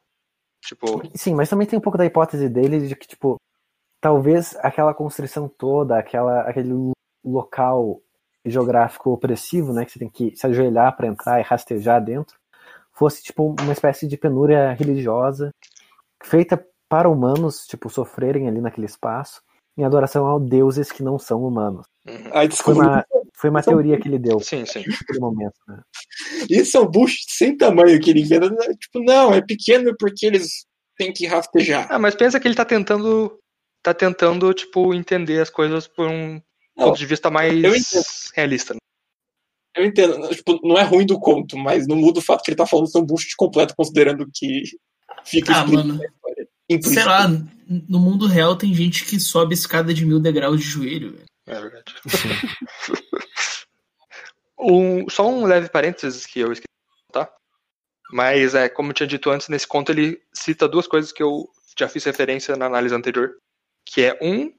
[0.60, 3.36] Tipo, sim, mas também tem um pouco da hipótese dele de que, tipo,
[4.00, 6.92] talvez aquela construção toda, aquela, aquele lo-
[7.24, 8.00] local
[8.44, 12.38] geográfico opressivo, né, que você tem que se ajoelhar para entrar e rastejar dentro,
[12.92, 15.50] fosse, tipo, uma espécie de penúria religiosa
[16.22, 19.42] feita para humanos, tipo, sofrerem ali naquele espaço,
[19.76, 21.86] em adoração a deuses que não são humanos.
[22.06, 22.30] uhum.
[22.32, 22.82] Ai, Foi desculpa.
[22.82, 23.06] uma,
[23.40, 24.84] foi uma teoria que ele deu sim, sim.
[24.86, 25.80] naquele momento, né?
[26.48, 28.48] Isso é um bullshit sem tamanho que ele inventa.
[28.78, 30.66] Tipo, não, é pequeno porque eles
[30.98, 31.86] têm que rastejar.
[31.90, 33.38] Ah, mas pensa que ele tá tentando.
[33.82, 36.34] Tá tentando, tipo, entender as coisas por um
[36.76, 37.54] Não, ponto de vista mais
[38.34, 38.74] realista.
[38.74, 38.80] né?
[39.74, 42.50] Eu entendo, não, tipo, não é ruim do conto, mas não muda o fato que
[42.50, 44.64] ele tá falando ser um bullshit completo, considerando que
[45.24, 45.98] fica Ah, mano.
[46.82, 47.26] Sei lá,
[47.66, 51.12] no mundo real tem gente que sobe escada de mil degraus de joelho.
[51.12, 51.29] velho.
[51.50, 51.94] É verdade.
[54.62, 57.34] Um- só um leve parênteses que eu esqueci de contar.
[58.12, 61.48] Mas, é, como eu tinha dito antes, nesse conto ele cita duas coisas que eu
[61.78, 63.38] já fiz referência na análise anterior.
[63.86, 64.52] Que é, um,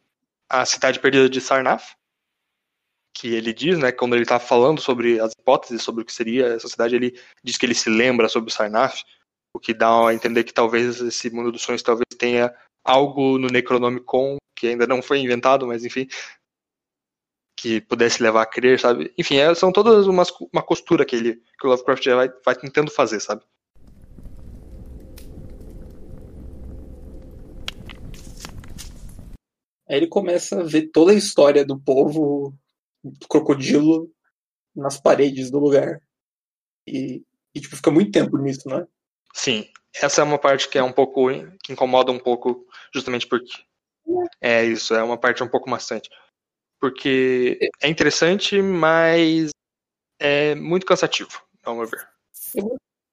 [0.50, 1.84] a cidade perdida de Sarnath.
[3.14, 6.48] Que ele diz, né, quando ele está falando sobre as hipóteses, sobre o que seria
[6.48, 9.04] essa cidade, ele diz que ele se lembra sobre Sarnath.
[9.54, 12.52] O que dá a entender que talvez esse mundo dos sonhos talvez tenha
[12.84, 16.08] algo no Necronomicon que ainda não foi inventado, mas enfim,
[17.56, 19.14] que pudesse levar a crer, sabe?
[19.18, 22.92] Enfim, é- são todas umas, uma costura que, ele, que o Lovecraft vai, vai tentando
[22.92, 23.44] fazer, sabe?
[29.88, 32.54] Aí ele começa a ver toda a história do povo
[33.04, 34.10] do crocodilo
[34.76, 36.02] nas paredes do lugar.
[36.88, 38.88] E, e tipo, fica muito tempo nisso, né?
[39.34, 41.28] Sim, essa é uma parte que é um pouco
[41.64, 43.52] que incomoda um pouco, justamente porque
[44.40, 46.10] é isso, é uma parte um pouco maçante.
[46.82, 49.52] Porque é interessante, mas
[50.20, 51.30] é muito cansativo,
[51.64, 52.08] ao meu ver.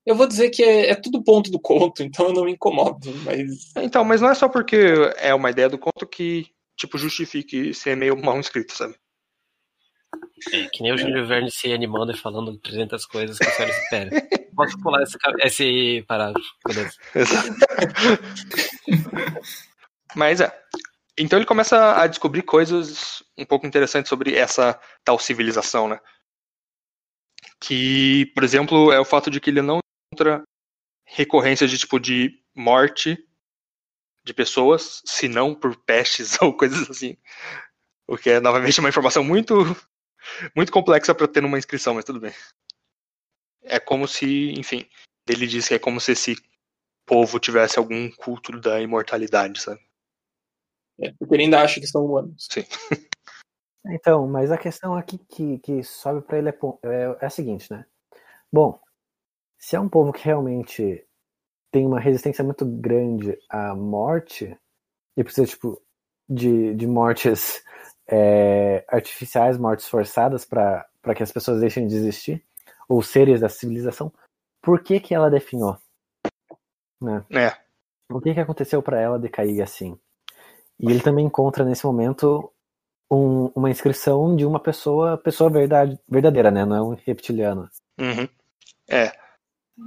[0.06, 3.14] Eu vou dizer que é, é, tudo ponto do conto, então eu não me incomodo,
[3.24, 3.72] mas.
[3.76, 6.46] Então, mas não é só porque é uma ideia do conto que,
[6.78, 8.94] tipo, justifique ser meio mal escrito, sabe?
[10.50, 13.74] É, que nem o Júlio Verne se animando e falando 300 coisas que a senhora
[13.74, 14.10] espera.
[14.56, 16.92] Posso pular esse, esse parágrafo, beleza.
[17.14, 17.50] Exato.
[20.16, 20.67] Mas é.
[21.18, 26.00] Então ele começa a descobrir coisas um pouco interessantes sobre essa tal civilização, né?
[27.60, 29.80] Que, por exemplo, é o fato de que ele não
[30.12, 30.42] encontra
[31.04, 33.18] recorrência de tipo de morte
[34.24, 37.16] de pessoas, se não por pestes ou coisas assim.
[38.06, 39.54] O que é novamente uma informação muito
[40.54, 42.34] muito complexa para ter numa inscrição, mas tudo bem.
[43.62, 44.88] É como se, enfim,
[45.26, 46.36] ele diz que é como se esse
[47.04, 49.87] povo tivesse algum culto da imortalidade, sabe?
[51.00, 52.46] É, porque ele ainda acha que são humanos.
[52.50, 52.64] Sim.
[53.90, 57.72] Então, mas a questão aqui que, que sobe para ele é, é, é a seguinte,
[57.72, 57.86] né?
[58.52, 58.78] Bom,
[59.58, 61.06] se é um povo que realmente
[61.70, 64.54] tem uma resistência muito grande à morte
[65.16, 65.80] e precisa tipo
[66.28, 67.62] de, de mortes
[68.06, 72.44] é, artificiais, mortes forçadas para que as pessoas deixem de existir
[72.88, 74.12] ou seres da civilização,
[74.62, 75.78] por que que ela definhou?
[77.00, 77.24] Né?
[77.30, 77.56] É.
[78.10, 79.98] O que que aconteceu para ela decair assim?
[80.80, 82.52] E ele também encontra nesse momento
[83.10, 86.64] um, uma inscrição de uma pessoa, pessoa verdade, verdadeira, né?
[86.64, 87.68] Não é um reptiliano.
[87.98, 88.28] Uhum.
[88.88, 89.12] É.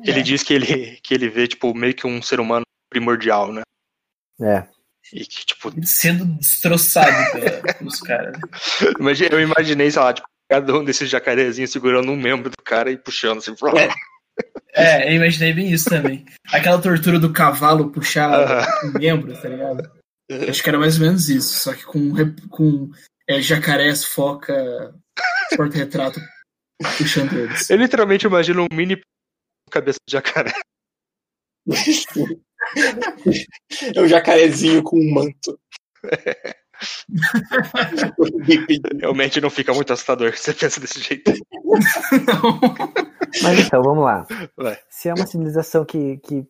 [0.03, 0.23] Ele é.
[0.23, 3.61] diz que ele, que ele vê, tipo, meio que um ser humano primordial, né?
[4.41, 4.65] É.
[5.13, 5.71] E que, tipo.
[5.85, 7.11] Sendo destroçado
[7.77, 8.37] pelos caras.
[9.31, 12.97] Eu imaginei, sei lá, tipo, cada um desses jacarezinhos segurando um membro do cara e
[12.97, 13.55] puxando assim.
[14.73, 15.05] É.
[15.05, 16.25] É, eu imaginei bem isso também.
[16.53, 18.87] Aquela tortura do cavalo puxar uh -huh.
[18.87, 20.00] um membro, tá ligado?
[20.49, 22.11] Acho que era mais ou menos isso, só que com,
[22.49, 22.91] com
[23.27, 24.93] é, jacarés, foca,
[25.55, 26.19] porta-retrato
[26.97, 27.69] puxando eles.
[27.69, 29.01] Eu literalmente imagino um mini
[29.69, 30.51] cabeça de jacaré.
[33.95, 35.59] é um jacarezinho com um manto.
[38.99, 41.31] Realmente não fica muito assustador se você pensa desse jeito.
[43.43, 44.25] Mas então, vamos lá.
[44.57, 44.79] Vai.
[44.89, 46.45] Se é uma civilização que, que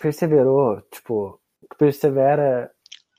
[0.00, 1.40] perseverou, tipo,
[1.76, 2.71] persevera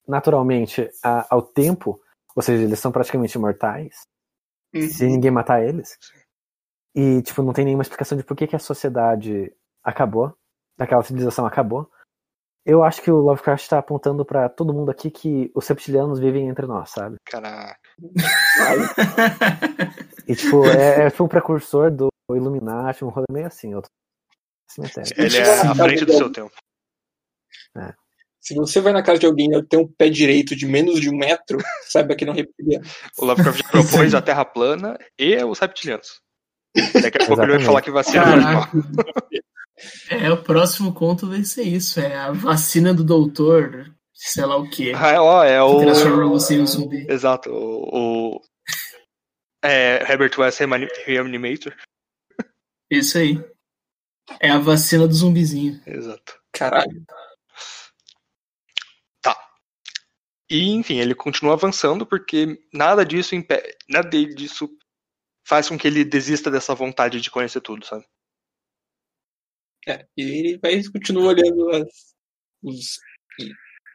[0.07, 1.99] naturalmente a, ao tempo,
[2.35, 4.01] ou seja, eles são praticamente imortais,
[4.73, 4.89] uhum.
[4.89, 5.97] se ninguém matar eles,
[6.95, 9.51] e, tipo, não tem nenhuma explicação de por que, que a sociedade
[9.83, 10.33] acabou,
[10.77, 11.89] aquela civilização acabou,
[12.65, 16.47] eu acho que o Lovecraft está apontando para todo mundo aqui que os reptilianos vivem
[16.47, 17.17] entre nós, sabe?
[17.25, 17.77] Caraca.
[20.27, 23.75] e tipo, é, é tipo um precursor do Illuminati, um rolê meio assim.
[23.75, 23.89] Outro
[24.69, 25.11] cemitério.
[25.17, 26.55] Ele é à frente do seu tempo.
[27.77, 27.93] É.
[28.43, 31.09] Se você vai na casa de alguém e tem um pé direito de menos de
[31.09, 32.85] um metro, saiba que não é reptiliano.
[33.17, 36.21] O Lovecraft propôs a Terra plana e os reptilianos.
[37.01, 38.71] Daqui a pouco ele vai falar que vacina Caraca.
[40.09, 41.99] É, o próximo conto vai ser isso.
[41.99, 44.91] É a vacina do doutor, sei lá o quê.
[44.95, 45.79] Ah, é, ó, é o.
[45.79, 47.05] Transforma você em um zumbi.
[47.09, 47.49] Exato.
[47.49, 48.35] O.
[48.35, 48.41] o...
[49.63, 50.59] É, Herbert West
[51.05, 51.73] Reanimator.
[52.91, 53.41] Isso aí.
[54.39, 55.81] É a vacina do zumbizinho.
[55.85, 56.39] Exato.
[56.51, 57.03] Caralho.
[59.21, 59.35] Tá.
[60.49, 63.75] E, enfim, ele continua avançando porque nada disso impede.
[63.89, 64.69] Nada disso
[65.45, 68.05] faz com que ele desista dessa vontade de conhecer tudo, sabe?
[69.87, 72.15] É, e ele vai continuar olhando as,
[72.63, 72.99] os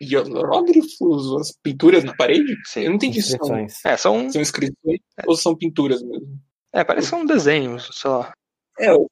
[0.03, 2.55] hieróglifos, as pinturas na parede?
[2.67, 4.31] Sim, eu não entendi se são, é, são...
[4.31, 5.23] são inscrições é.
[5.27, 6.39] ou são pinturas mesmo.
[6.73, 8.33] É, parece um desenho, sei lá.
[8.79, 9.09] É, eu,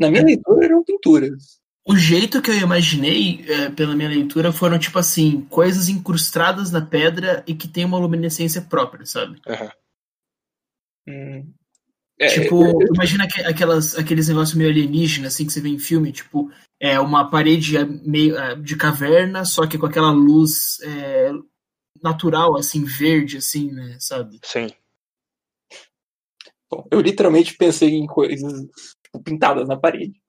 [0.00, 1.60] na minha leitura eram pinturas.
[1.88, 6.84] O jeito que eu imaginei, é, pela minha leitura, foram tipo assim, coisas incrustadas na
[6.84, 9.40] pedra e que tem uma luminescência própria, sabe?
[9.46, 9.70] Uhum.
[11.08, 11.54] Hum.
[12.20, 15.78] É, tipo, é, é, imagina aquelas, aqueles negócios meio alienígenas, assim, que você vê em
[15.78, 21.30] filme, tipo, é uma parede meio de caverna, só que com aquela luz é,
[22.02, 24.38] natural, assim, verde, assim, né, sabe?
[24.44, 24.68] Sim.
[26.70, 28.52] Bom, eu literalmente pensei em coisas
[29.02, 30.20] tipo, pintadas na parede.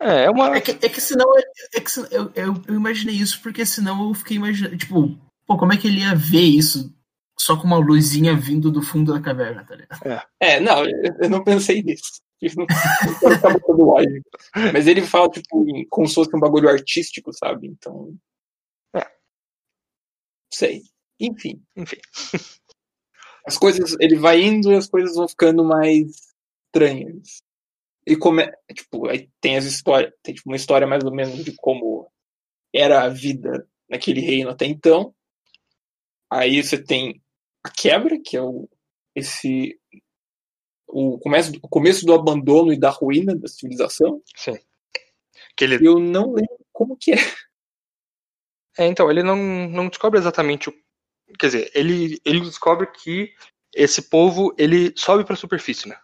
[0.00, 0.56] É, é uma.
[0.56, 1.26] É que, é que senão.
[1.74, 4.76] É que, eu, eu, eu imaginei isso porque senão eu fiquei imaginando.
[4.76, 6.94] Tipo, pô, como é que ele ia ver isso
[7.38, 10.04] só com uma luzinha vindo do fundo da caverna, tá ligado?
[10.04, 12.20] É, é não, eu não pensei nisso.
[14.54, 14.72] Não.
[14.72, 17.66] Mas ele fala, tipo, como se fosse um bagulho artístico, sabe?
[17.66, 18.16] Então.
[18.94, 19.04] É.
[20.52, 20.82] Sei.
[21.18, 21.60] Enfim.
[21.74, 21.96] Enfim.
[23.44, 23.96] As coisas.
[23.98, 26.28] Ele vai indo e as coisas vão ficando mais
[26.66, 27.42] estranhas.
[28.08, 31.44] E como é, tipo, aí tem as histórias, tem tipo, uma história mais ou menos
[31.44, 32.10] de como
[32.74, 35.14] era a vida naquele reino até então.
[36.30, 37.22] Aí você tem
[37.62, 38.66] a quebra, que é o
[39.14, 39.78] esse
[40.86, 44.22] o começo, o começo do abandono e da ruína da civilização.
[44.34, 44.58] Sim.
[45.54, 45.86] Que ele...
[45.86, 47.18] Eu não lembro como que é.
[48.78, 50.74] É, então, ele não, não descobre exatamente o.
[51.38, 53.34] Quer dizer, ele, ele descobre que
[53.74, 55.98] esse povo ele sobe para a superfície, né?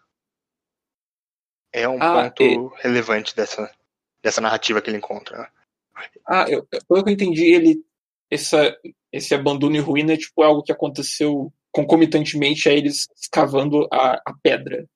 [1.74, 3.68] É um Ah, ponto e- relevante dessa,
[4.22, 5.36] dessa narrativa que ele encontra.
[5.36, 5.48] Né?
[6.26, 7.84] Ah, eu, pelo que eu entendi, ele
[8.30, 8.76] essa,
[9.12, 14.32] esse abandono e ruína é tipo algo que aconteceu concomitantemente a eles escavando a, a
[14.40, 14.88] pedra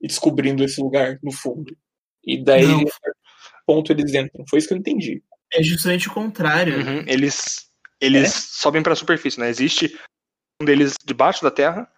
[0.00, 1.74] e descobrindo esse lugar no fundo.
[2.22, 2.84] E daí, Não.
[3.66, 4.44] ponto, eles entram.
[4.48, 5.22] Foi isso que eu entendi.
[5.50, 6.76] É justamente o contrário.
[6.76, 9.48] Uhum, Eles, eles sobem para a superfície, né?
[9.48, 9.98] Existe
[10.60, 11.90] um deles debaixo da terra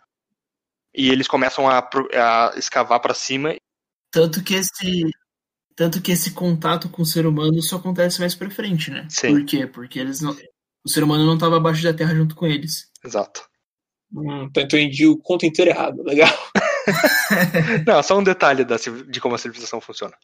[0.95, 3.57] e eles começam a, a escavar para cima.
[4.11, 5.11] Tanto que esse.
[5.77, 9.07] Tanto que esse contato com o ser humano só acontece mais pra frente, né?
[9.09, 9.31] Sim.
[9.31, 9.67] Por quê?
[9.67, 10.37] Porque eles não.
[10.85, 12.91] O ser humano não estava abaixo da terra junto com eles.
[13.05, 13.43] Exato.
[14.13, 16.03] Hum, então eu entendi o conto inteiro errado.
[16.03, 16.29] Legal.
[17.87, 20.17] Não, só um detalhe da, de como a civilização funciona.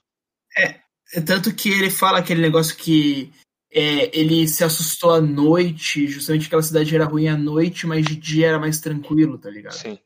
[0.58, 3.32] É Tanto que ele fala aquele negócio que
[3.72, 8.16] é, ele se assustou à noite, justamente aquela cidade era ruim à noite, mas de
[8.16, 9.74] dia era mais tranquilo, tá ligado?
[9.74, 9.98] Sim.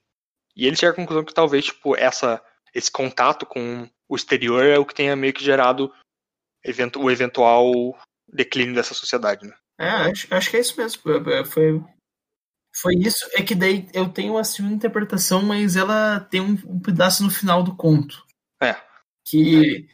[0.54, 2.42] E ele chega à conclusão que talvez, tipo, essa,
[2.74, 5.92] esse contato com o exterior é o que tenha meio que gerado
[6.64, 9.54] evento- o eventual declínio dessa sociedade, né?
[9.78, 11.00] É, acho, acho que é isso mesmo.
[11.02, 11.84] Foi- Foi,
[12.76, 13.28] foi isso.
[13.32, 17.30] É que daí eu tenho a segunda interpretação, mas ela tem um, um pedaço no
[17.30, 18.24] final do conto.
[18.62, 18.74] É.
[19.26, 19.88] Que,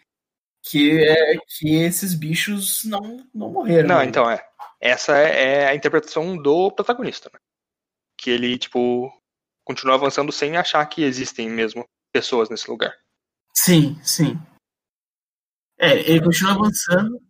[0.65, 3.89] que é que esses bichos não, não morreram.
[3.89, 4.05] Não, né?
[4.05, 4.45] então é.
[4.81, 7.39] Essa é, é a interpretação do protagonista, né?
[8.19, 9.11] Que ele, tipo,
[9.65, 11.85] continua avançando sem achar que existem mesmo
[12.17, 12.95] pessoas nesse lugar.
[13.55, 14.39] Sim, sim.
[15.79, 17.21] É, ele continua avançando.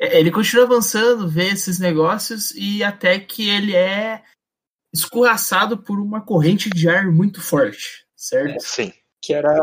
[0.00, 4.22] é, Ele continua avançando, vê esses negócios e até que ele é
[4.94, 8.60] escorraçado por uma corrente de ar muito forte, certo?
[8.60, 8.92] Sim.
[9.20, 9.58] Que era.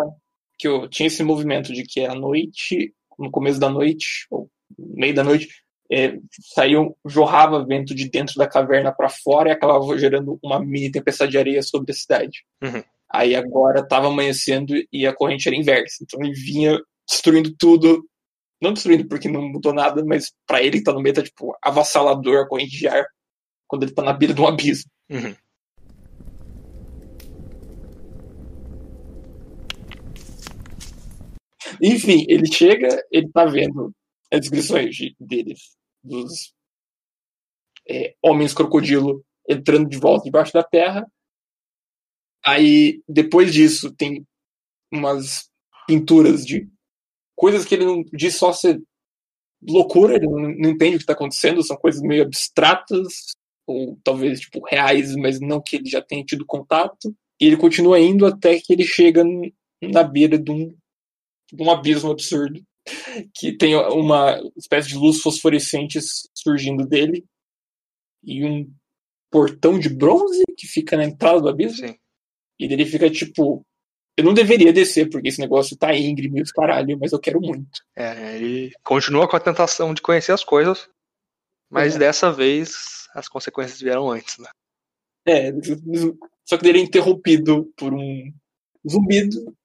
[0.60, 4.96] Que eu tinha esse movimento de que à noite, no começo da noite, ou no
[4.96, 5.48] meio da noite,
[5.92, 6.18] é,
[6.54, 11.32] saiu, jorrava vento de dentro da caverna para fora e acabava gerando uma mini tempestade
[11.32, 12.44] de areia sobre a cidade.
[12.62, 12.84] Uhum.
[13.14, 15.98] Aí agora estava amanhecendo e a corrente era inversa.
[16.02, 18.04] Então ele vinha destruindo tudo.
[18.60, 21.56] Não destruindo porque não mudou nada, mas para ele que tá no meio, tá tipo
[21.62, 23.06] avassalador a corrente de ar
[23.68, 24.90] quando ele tá na beira de um abismo.
[25.12, 25.36] Uhum.
[31.82, 33.94] Enfim, ele chega, ele tá vendo
[34.32, 36.54] as descrições de- deles, dos
[37.90, 41.06] é, homens crocodilo entrando de volta debaixo da terra.
[42.46, 44.26] Aí, depois disso, tem
[44.92, 45.50] umas
[45.88, 46.68] pinturas de
[47.36, 48.82] coisas que ele não diz só ser
[49.62, 53.32] loucura, ele não, não entende o que está acontecendo, são coisas meio abstratas,
[53.66, 57.16] ou talvez tipo reais, mas não que ele já tenha tido contato.
[57.40, 59.24] E ele continua indo até que ele chega
[59.82, 60.76] na beira de um,
[61.52, 62.62] de um abismo absurdo,
[63.34, 66.00] que tem uma espécie de luz fosforescente
[66.34, 67.26] surgindo dele,
[68.24, 68.72] e um
[69.32, 71.88] portão de bronze que fica na entrada do abismo.
[71.88, 71.96] Sim.
[72.64, 73.66] E ele fica tipo.
[74.16, 77.42] Eu não deveria descer, porque esse negócio tá íngreme e os caralho, mas eu quero
[77.42, 77.82] muito.
[77.96, 80.88] É, ele continua com a tentação de conhecer as coisas,
[81.68, 82.00] mas É.
[82.00, 84.50] dessa vez as consequências vieram antes, né?
[85.26, 85.52] É,
[86.46, 88.32] só que ele é interrompido por um
[88.88, 89.56] zumbido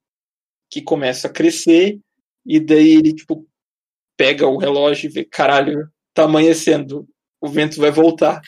[0.70, 2.00] que começa a crescer,
[2.46, 3.46] e daí ele, tipo,
[4.16, 7.06] pega o relógio e vê, caralho, tá amanhecendo,
[7.40, 8.40] o vento vai voltar.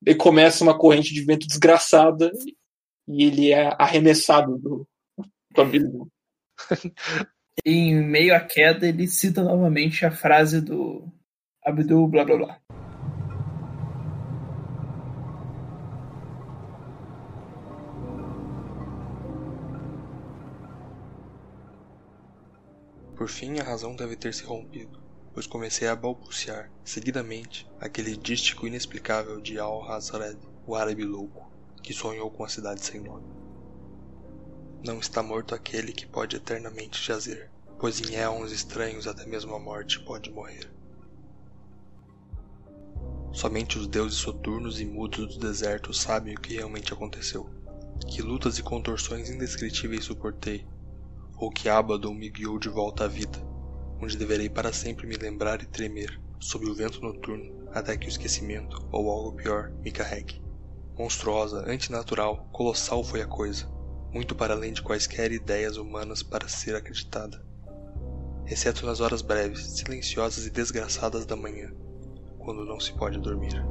[0.00, 2.30] Daí começa uma corrente de vento desgraçada
[3.06, 4.86] e ele é arremessado do,
[5.50, 6.08] do abismo.
[7.64, 11.06] Em meio à queda, ele cita novamente a frase do
[11.64, 12.62] Abdul blá blá blá.
[23.14, 25.00] Por fim, a razão deve ter se rompido,
[25.32, 31.51] pois comecei a balbuciar, seguidamente, aquele dístico inexplicável de Al-Hazred, o árabe louco,
[31.82, 33.26] que sonhou com a cidade sem nome.
[34.84, 39.58] Não está morto aquele que pode eternamente jazer, pois em éons estranhos até mesmo a
[39.58, 40.70] morte pode morrer.
[43.32, 47.48] Somente os deuses soturnos e mudos do deserto sabem o que realmente aconteceu.
[48.06, 50.66] Que lutas e contorções indescritíveis suportei,
[51.36, 53.38] ou que Abaddon me guiou de volta à vida,
[54.00, 58.08] onde deverei para sempre me lembrar e tremer sob o vento noturno até que o
[58.08, 60.42] esquecimento ou algo pior me carregue.
[60.98, 63.66] Monstruosa, antinatural, colossal foi a coisa,
[64.12, 67.42] muito para além de quaisquer ideias humanas para ser acreditada.
[68.46, 71.72] Exceto nas horas breves, silenciosas e desgraçadas da manhã,
[72.38, 73.64] quando não se pode dormir.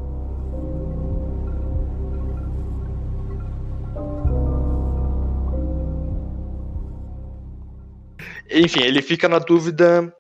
[8.50, 10.14] Enfim, ele fica na dúvida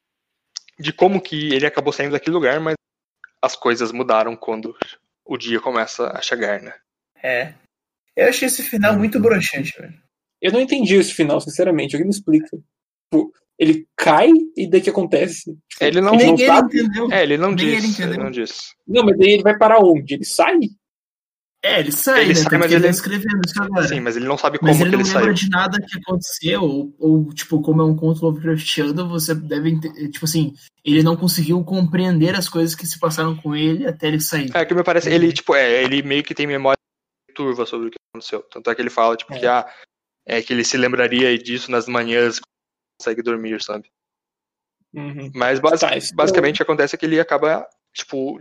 [0.80, 2.76] de como que ele acabou saindo daquele lugar, mas
[3.42, 4.76] as coisas mudaram quando
[5.26, 6.74] o dia começa a chegar, né?
[7.24, 7.54] É.
[8.16, 9.94] Eu achei esse final muito broxante, velho.
[10.42, 11.96] Eu não entendi esse final, sinceramente.
[11.96, 12.48] Alguém me explica.
[13.14, 15.56] Tipo, ele cai e daí que acontece?
[15.70, 16.80] Tipo, Ele não, Ele não ele sabe?
[16.80, 17.12] entendeu.
[17.12, 18.02] É, ele não Nem ele disse.
[18.02, 18.24] Ele, entendeu.
[18.26, 18.60] não disse.
[18.88, 20.16] Não, mas daí ele vai para onde?
[20.16, 20.58] Ele sai?
[21.64, 22.36] É, ele sai, Ele né?
[22.36, 23.88] sai, mas ele ele- tá escrevendo isso agora.
[23.88, 25.96] Sim, mas ele não sabe como Mas que ele ele não lembra de nada que
[26.00, 30.54] aconteceu, ou, ou, tipo, como é um conto Lovecraftiano, você deve entender, tipo assim,
[30.84, 34.50] ele não conseguiu compreender as coisas que se passaram com ele até ele sair.
[34.56, 36.80] É, que me parece, ele, tipo, é, ele meio que tem memória
[37.42, 38.44] turva sobre o que aconteceu.
[38.44, 39.40] Tanto é que ele fala, tipo, É.
[39.40, 39.74] que, ah,
[40.26, 43.92] é que ele se lembraria disso nas manhãs quando consegue dormir, sabe?
[44.94, 45.32] Uhum.
[45.34, 48.38] Mas basi- Tá, isso- basicamente acontece que ele acaba, tipo,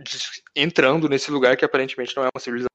[0.55, 2.67] entrando nesse lugar que aparentemente não é uma civilização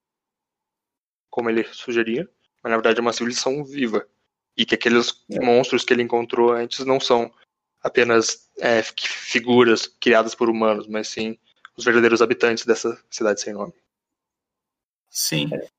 [1.31, 2.29] como ele sugeria,
[2.63, 4.09] mas na verdade é uma civilização viva.
[4.57, 5.39] E que aqueles É.
[5.45, 7.33] monstros que ele encontrou antes não são
[7.83, 11.39] apenas é, fi- figuras criadas por humanos, mas sim
[11.77, 13.75] os verdadeiros habitantes dessa cidade sem nome.
[15.11, 15.49] Sim.
[15.55, 15.76] E-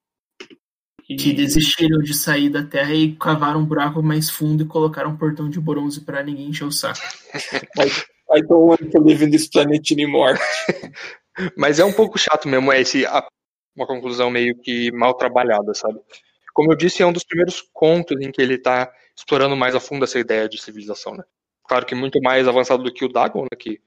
[1.08, 5.18] Que desistiram de sair da Terra e cavaram um buraco mais fundo e colocaram um
[5.18, 6.99] portão de bronze pra ninguém encher o saco.
[8.30, 8.53] I don't
[8.84, 10.38] want to live in this planet anymore.
[11.55, 13.26] Mas é um pouco chato mesmo, é esse, a-
[13.76, 15.99] uma conclusão meio que mal trabalhada, sabe?
[16.53, 19.80] Como eu disse, é um dos primeiros contos em que ele tá explorando mais a
[19.80, 21.24] fundo essa ideia de civilização, né?
[21.68, 23.58] Claro que muito mais avançado do que o Dagon, né?
[23.58, 23.80] Que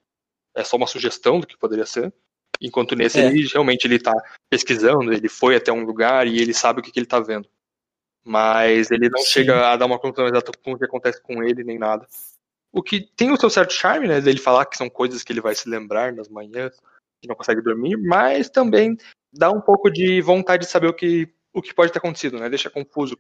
[0.56, 2.12] é só uma sugestão do que poderia ser.
[2.60, 3.26] Enquanto nesse, É.
[3.26, 4.12] ele realmente ele tá
[4.50, 7.48] pesquisando, ele foi até um lugar e ele sabe o que, que ele tá vendo.
[8.22, 9.30] Mas ele não Sim.
[9.30, 12.06] chega a dar uma conclusão exata com o que acontece com ele, nem nada.
[12.70, 14.20] O que tem o seu certo charme, né?
[14.20, 16.76] Dele falar que são coisas que ele vai se lembrar nas manhãs,
[17.20, 18.96] que não consegue dormir, mas também
[19.32, 22.48] dá um pouco de vontade de saber o que, o que pode ter acontecido, né?
[22.48, 23.18] Deixa confuso,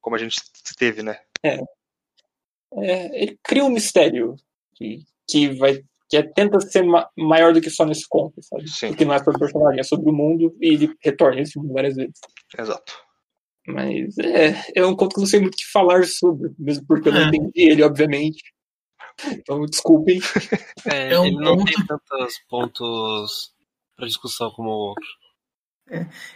[0.00, 0.40] como a gente
[0.76, 1.20] teve, né?
[1.44, 4.36] É, ele cria um mistério
[4.74, 8.68] que, que vai que é, tenta ser ma- maior do que só nesse conto, sabe?
[8.68, 8.88] Sim.
[8.88, 11.72] Porque não é sobre o personagem, é sobre o mundo e ele retorna esse mundo
[11.72, 12.12] várias vezes.
[12.58, 12.92] Exato.
[13.66, 16.84] Mas é, é um conto que eu não sei muito o que falar sobre, mesmo
[16.86, 17.28] porque eu não É.
[17.28, 18.42] entendi ele, obviamente.
[19.26, 20.20] Então, desculpem.
[20.84, 23.50] É, É um ele não ponto- tem tantos pontos
[23.96, 25.04] pra discussão como o outro.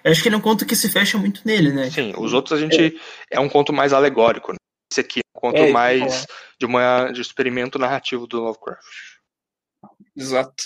[0.04, 1.90] Eu acho que ele é um conto que se fecha muito nele, né?
[1.90, 2.98] Sim, os outros a gente.
[3.30, 4.58] É, um conto mais alegórico, né?
[4.92, 6.26] Esse aqui é um conto É, mais
[6.58, 8.80] de, uma, de experimento narrativo do Lovecraft.
[10.16, 10.64] Exato.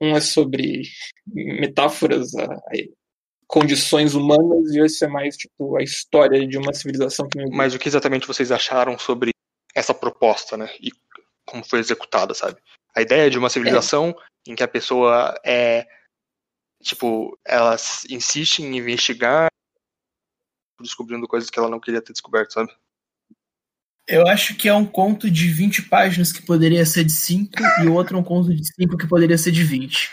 [0.00, 0.82] Um é sobre
[1.26, 2.60] metáforas a, a
[3.46, 7.78] condições humanas e esse é mais tipo a história de uma civilização que Mas o
[7.78, 9.30] que exatamente vocês acharam sobre
[9.74, 10.74] essa proposta, né?
[10.80, 10.90] E
[11.44, 12.60] como foi executada, sabe?
[12.94, 14.14] A ideia de uma civilização
[14.46, 15.86] em que a pessoa é.
[16.82, 17.76] Tipo, ela
[18.10, 19.48] insiste em investigar,
[20.80, 22.74] descobrindo coisas que ela não queria ter descoberto, sabe?
[24.06, 27.52] Eu acho que é um conto de 20 páginas que poderia ser de 5
[27.84, 30.10] e o outro é um conto de 5 que poderia ser de 20.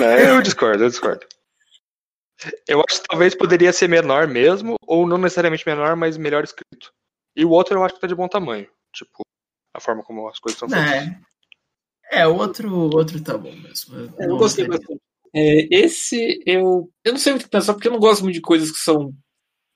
[0.00, 1.26] É, eu discordo, eu discordo.
[2.66, 6.92] Eu acho que talvez poderia ser menor mesmo, ou não necessariamente menor, mas melhor escrito.
[7.34, 8.68] E o outro eu acho que tá de bom tamanho.
[8.94, 9.22] Tipo,
[9.74, 10.90] a forma como as coisas são feitas.
[10.90, 11.20] É.
[12.10, 14.14] É, o outro, outro tá bom mesmo.
[14.18, 15.00] Eu não gostei bastante.
[15.34, 16.90] É, esse eu.
[17.04, 18.78] Eu não sei muito o que pensar, porque eu não gosto muito de coisas que
[18.78, 19.12] são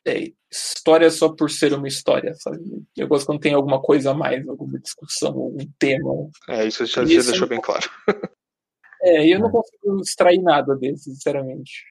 [0.07, 2.59] é, história só por ser uma história, sabe?
[2.97, 6.29] Eu gosto quando tem alguma coisa a mais, alguma discussão, algum tema.
[6.49, 7.89] É, isso você deixou é bem claro.
[9.03, 11.85] É, e eu não consigo extrair nada desse, sinceramente.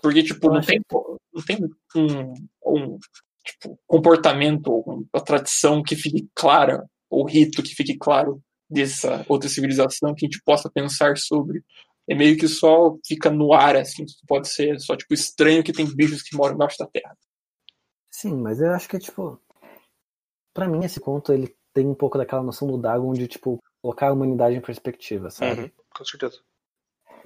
[0.00, 1.58] Porque, tipo, não tem, não tem
[1.96, 2.34] um,
[2.64, 2.98] um
[3.44, 8.40] tipo, comportamento, ou uma tradição que fique clara, ou rito que fique claro
[8.70, 11.64] dessa outra civilização que a gente possa pensar sobre.
[12.08, 15.84] É meio que só fica no ar, assim, pode ser só, tipo, estranho que tem
[15.96, 17.16] bichos que moram embaixo da terra.
[18.16, 19.38] Sim, mas eu acho que, tipo,
[20.54, 24.08] pra mim esse conto, ele tem um pouco daquela noção do Dagon de, tipo, colocar
[24.08, 25.60] a humanidade em perspectiva, sabe?
[25.60, 26.38] Uhum, com certeza.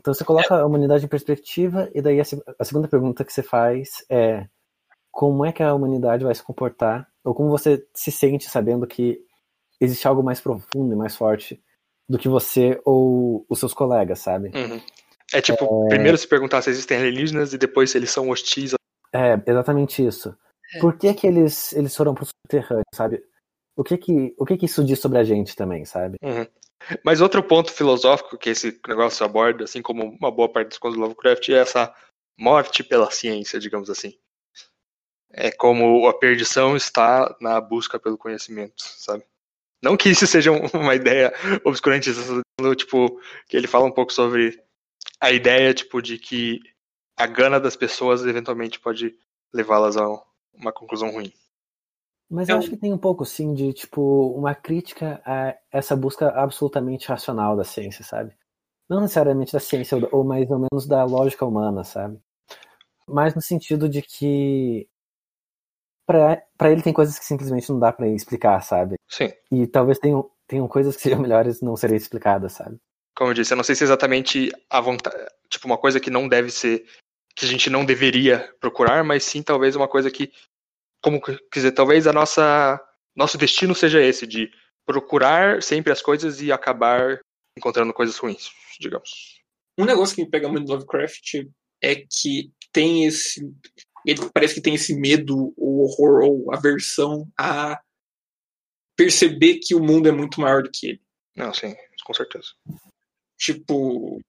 [0.01, 2.25] Então você coloca a humanidade em perspectiva e daí a,
[2.59, 4.49] a segunda pergunta que você faz é
[5.13, 9.25] como é que a humanidade vai se comportar ou como você se sente sabendo que
[9.81, 11.63] existe algo mais profundo e mais forte
[12.09, 14.51] do que você ou os seus colegas, sabe?
[14.57, 14.81] Uhum.
[15.33, 18.75] É tipo, primeiro se perguntar se existem alienígenas e depois se eles são hostis.
[19.15, 20.37] É, exatamente isso.
[20.79, 23.23] Por que que eles, eles foram pro subterrâneo, sabe?
[23.77, 26.17] O que que, o que que isso diz sobre a gente também, sabe?
[26.23, 26.47] Uhum.
[27.05, 30.97] Mas outro ponto filosófico que esse negócio aborda, assim como uma boa parte dos contos
[30.97, 31.95] do Lovecraft, é essa
[32.39, 34.15] morte pela ciência, digamos assim.
[35.33, 39.25] É como a perdição está na busca pelo conhecimento, sabe?
[39.83, 41.33] Não que isso seja uma ideia
[41.65, 42.11] obscurante,
[42.77, 44.63] tipo, que ele fala um pouco sobre
[45.21, 46.61] a ideia, tipo, de que
[47.17, 49.17] a gana das pessoas eventualmente pode
[49.53, 50.07] levá-las a
[50.55, 51.33] uma conclusão ruim.
[52.29, 56.29] Mas eu acho que tem um pouco, sim, de, tipo, uma crítica a essa busca
[56.29, 58.33] absolutamente racional da ciência, sabe?
[58.89, 62.21] Não necessariamente da ciência, ou mais ou menos da lógica humana, sabe?
[63.07, 64.89] Mas no sentido de que
[66.07, 68.97] para ele tem coisas que simplesmente não dá para explicar, sabe?
[69.09, 69.33] Sim.
[69.51, 72.79] E talvez tenham, tenham coisas que sejam melhores não serem explicadas, sabe?
[73.17, 75.17] Como eu disse, eu não sei se é exatamente a vontade,
[75.49, 76.85] tipo uma coisa que não deve ser
[77.35, 80.33] que a gente não deveria procurar, mas sim talvez uma coisa que
[81.03, 82.81] como quer dizer, talvez a nossa
[83.17, 84.51] nosso destino seja esse de
[84.87, 87.21] procurar sempre as coisas e acabar
[87.57, 89.41] encontrando coisas ruins, digamos.
[89.79, 91.47] Um negócio que me pega muito no Lovecraft
[91.83, 93.41] é que tem esse
[94.07, 97.81] ele parece que tem esse medo ou horror ou aversão a
[98.97, 101.03] perceber que o mundo é muito maior do que ele.
[101.37, 101.75] Não, sim,
[102.05, 102.49] com certeza.
[103.39, 104.21] Tipo,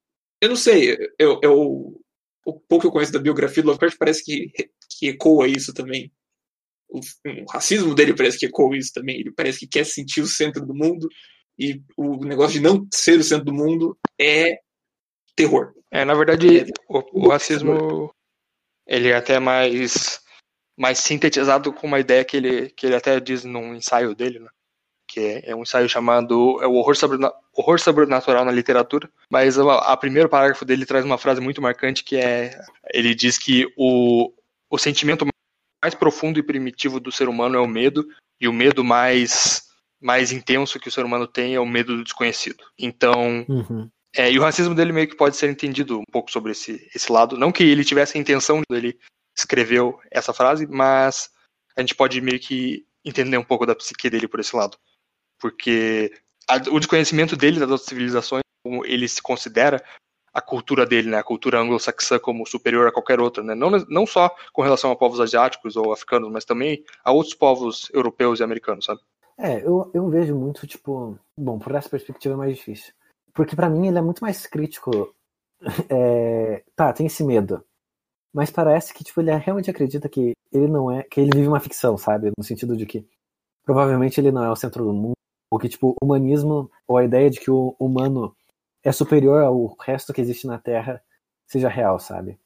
[0.41, 2.02] eu não sei, eu, eu
[2.46, 4.52] o pouco que eu conheço da biografia do Lovecraft parece que,
[4.89, 6.12] que ecoa isso também
[6.92, 9.22] o, o, racismo dele parece que ecoa isso também.
[9.22, 11.08] Ele parece que quer sentir o centro do mundo
[11.58, 14.60] e o negócio de não ser o centro do mundo é
[15.36, 15.74] terror.
[15.89, 18.14] É, na verdade, é, o, o racismo
[18.86, 20.20] ele é até mais
[20.78, 24.50] mais sintetizado com uma ideia que ele que ele até diz num ensaio dele, né?
[25.12, 26.95] Que é, é, um ensaio chamado é o horror,
[27.53, 29.09] horror sobrenatural na literatura.
[29.30, 32.57] Mas a, a primeiro parágrafo dele traz uma frase muito marcante que é
[32.93, 34.32] ele diz que o,
[34.70, 35.26] o sentimento
[35.84, 38.07] mais profundo e primitivo do ser humano é o medo,
[38.39, 39.64] e o medo mais,
[39.99, 42.64] mais intenso que o ser humano tem é o medo do desconhecido.
[42.78, 43.89] Então, uhum.
[44.16, 47.12] é, e o racismo dele meio que pode ser entendido um pouco sobre esse, esse
[47.12, 47.38] lado.
[47.38, 48.99] Não que ele tivesse a intenção de ele
[49.36, 51.30] escreveu essa frase, mas
[51.76, 54.78] a gente pode meio que entender um pouco da psique dele por esse lado.
[55.42, 56.14] Porque
[56.48, 59.84] a, o desconhecimento dele das outras civilizações, como ele se considera,
[60.34, 64.06] a cultura dele, né, a cultura anglo-saxã como superior a qualquer outra, né, não, não
[64.06, 68.44] só com relação a povos asiáticos ou africanos, mas também a outros povos europeus e
[68.44, 69.02] americanos, sabe?
[69.38, 72.94] É, eu, eu vejo muito, tipo, bom, por essa perspectiva é mais difícil,
[73.34, 75.14] porque para mim ele é muito mais crítico,
[75.89, 77.64] é, tá, tem esse medo,
[78.34, 81.60] mas parece que, tipo, ele realmente acredita que ele não é, que ele vive uma
[81.60, 83.06] ficção, sabe, no sentido de que
[83.66, 85.16] provavelmente ele não é o centro do mundo,
[85.52, 88.34] ou que, tipo, o humanismo, ou a ideia de que o humano
[88.82, 91.04] é superior ao resto que existe na Terra
[91.45, 92.39] seja real, sabe?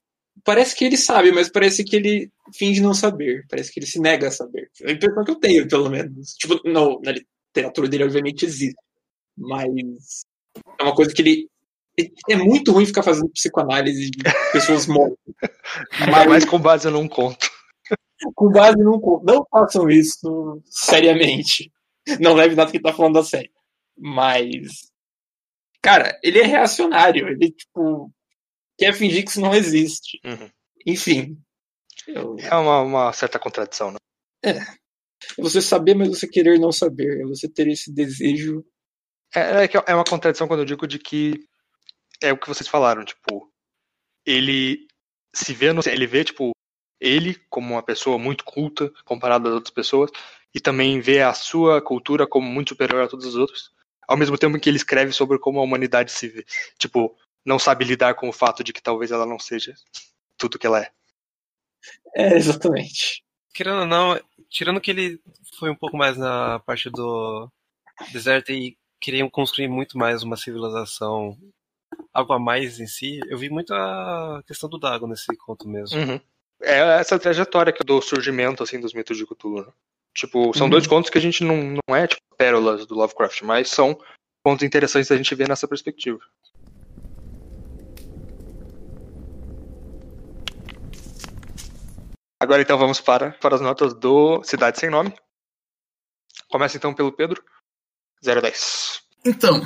[0.43, 3.45] Parece que ele sabe, mas parece que ele finge não saber.
[3.47, 4.69] Parece que ele se nega a saber.
[4.81, 6.33] É a impressão que eu tenho, pelo menos.
[6.33, 8.75] Tipo, não, na literatura dele, obviamente, existe.
[9.37, 10.25] Mas
[10.79, 11.49] é uma coisa que ele.
[12.29, 15.17] É muito ruim ficar fazendo psicoanálise de pessoas mortas.
[16.11, 17.49] Mas, mas com base num conto.
[18.33, 19.23] Com base num conto.
[19.25, 21.71] Não façam isso seriamente.
[22.19, 23.51] Não leve nada que tá falando da série.
[23.97, 24.91] Mas
[25.85, 27.27] Cara, ele é reacionário.
[27.27, 28.11] Ele, tipo,
[28.75, 30.19] quer fingir que isso não existe.
[30.25, 30.49] Uhum.
[30.83, 31.39] Enfim.
[32.07, 32.35] Eu...
[32.39, 33.97] É uma, uma, certa contradição, né?
[34.43, 34.57] É.
[34.57, 37.21] É você saber, mas você querer não saber.
[37.21, 38.65] É você ter esse desejo.
[39.35, 41.47] É, é, é uma contradição quando eu digo de que
[42.19, 43.53] é o que vocês falaram, tipo,
[44.25, 44.87] ele
[45.35, 46.51] se vê no, ele vê, tipo,
[46.99, 50.09] ele como uma pessoa muito culta comparado às outras pessoas
[50.55, 53.75] e também vê a sua cultura como muito superior a todos os outros
[54.07, 56.45] ao mesmo tempo que ele escreve sobre como a humanidade se vê.
[56.77, 59.73] Tipo, não sabe lidar com o fato de que talvez ela não seja
[60.37, 60.91] tudo que ela é.
[62.15, 63.23] É, exatamente.
[63.53, 65.19] Querendo ou não, tirando que ele
[65.57, 67.49] foi um pouco mais na parte do
[68.11, 71.37] deserto e queriam construir muito mais uma civilização,
[72.13, 75.99] algo a mais em si, eu vi muito a questão do Dago nesse conto mesmo.
[75.99, 76.19] Uhum.
[76.61, 79.73] É essa trajetória do surgimento assim dos mitos de Cthulhu.
[80.15, 80.71] Tipo, são uhum.
[80.71, 83.99] dois contos que a gente não, não é tipo pérolas do Lovecraft, mas são
[84.41, 86.19] pontos interessantes da gente ver nessa perspectiva.
[92.41, 95.13] Agora então vamos para, para as notas do Cidade Sem Nome.
[96.49, 97.43] Começa então pelo Pedro.
[98.23, 99.01] 0 a 10.
[99.25, 99.61] Então,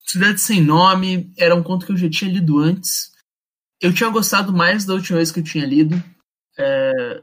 [0.00, 3.12] Cidade Sem Nome era um conto que eu já tinha lido antes.
[3.80, 5.96] Eu tinha gostado mais da última vez que eu tinha lido.
[6.58, 7.22] É,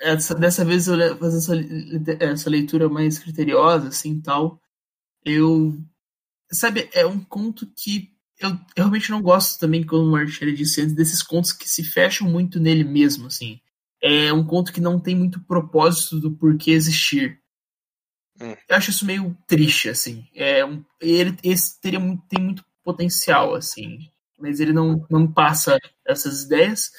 [0.00, 4.60] essa, dessa vez eu fazer essa, essa leitura mais criteriosa, assim, tal.
[5.24, 5.78] Eu,
[6.50, 10.80] sabe, é um conto que eu, eu realmente não gosto também, como o Marcelo disse
[10.80, 13.60] antes, desses contos que se fecham muito nele mesmo, assim.
[14.02, 17.38] É um conto que não tem muito propósito do porquê existir.
[18.40, 18.56] Hum.
[18.66, 20.26] Eu acho isso meio triste, assim.
[20.34, 24.10] É um, ele esse teria tem muito potencial, assim.
[24.38, 26.90] mas ele não, não passa essas ideias.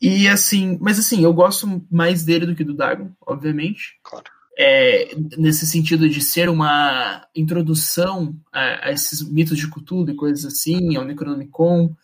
[0.00, 3.98] E assim, mas assim, eu gosto mais dele do que do Dagon, obviamente.
[4.02, 4.24] Claro.
[4.58, 10.44] É, nesse sentido de ser uma introdução a, a esses mitos de Cthulhu e coisas
[10.44, 11.94] assim, ao Necronomicon.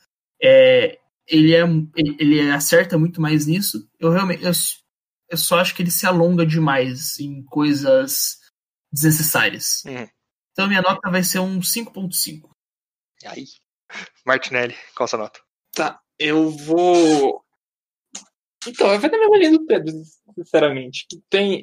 [0.43, 1.63] É, ele, é,
[2.19, 3.89] ele acerta muito mais nisso.
[3.99, 4.53] Eu realmente eu,
[5.31, 8.39] eu só acho que ele se alonga demais em coisas
[8.93, 9.83] desnecessárias.
[9.87, 10.09] Uhum.
[10.53, 12.51] Então minha nota vai ser um 5.5.
[13.23, 13.45] E aí?
[14.27, 15.41] Martinelli, qual a sua nota?
[15.75, 17.42] Tá, eu vou.
[18.67, 19.93] Então, vai na mesma linha do Pedro,
[20.35, 21.07] sinceramente.
[21.09, 21.63] Que tem.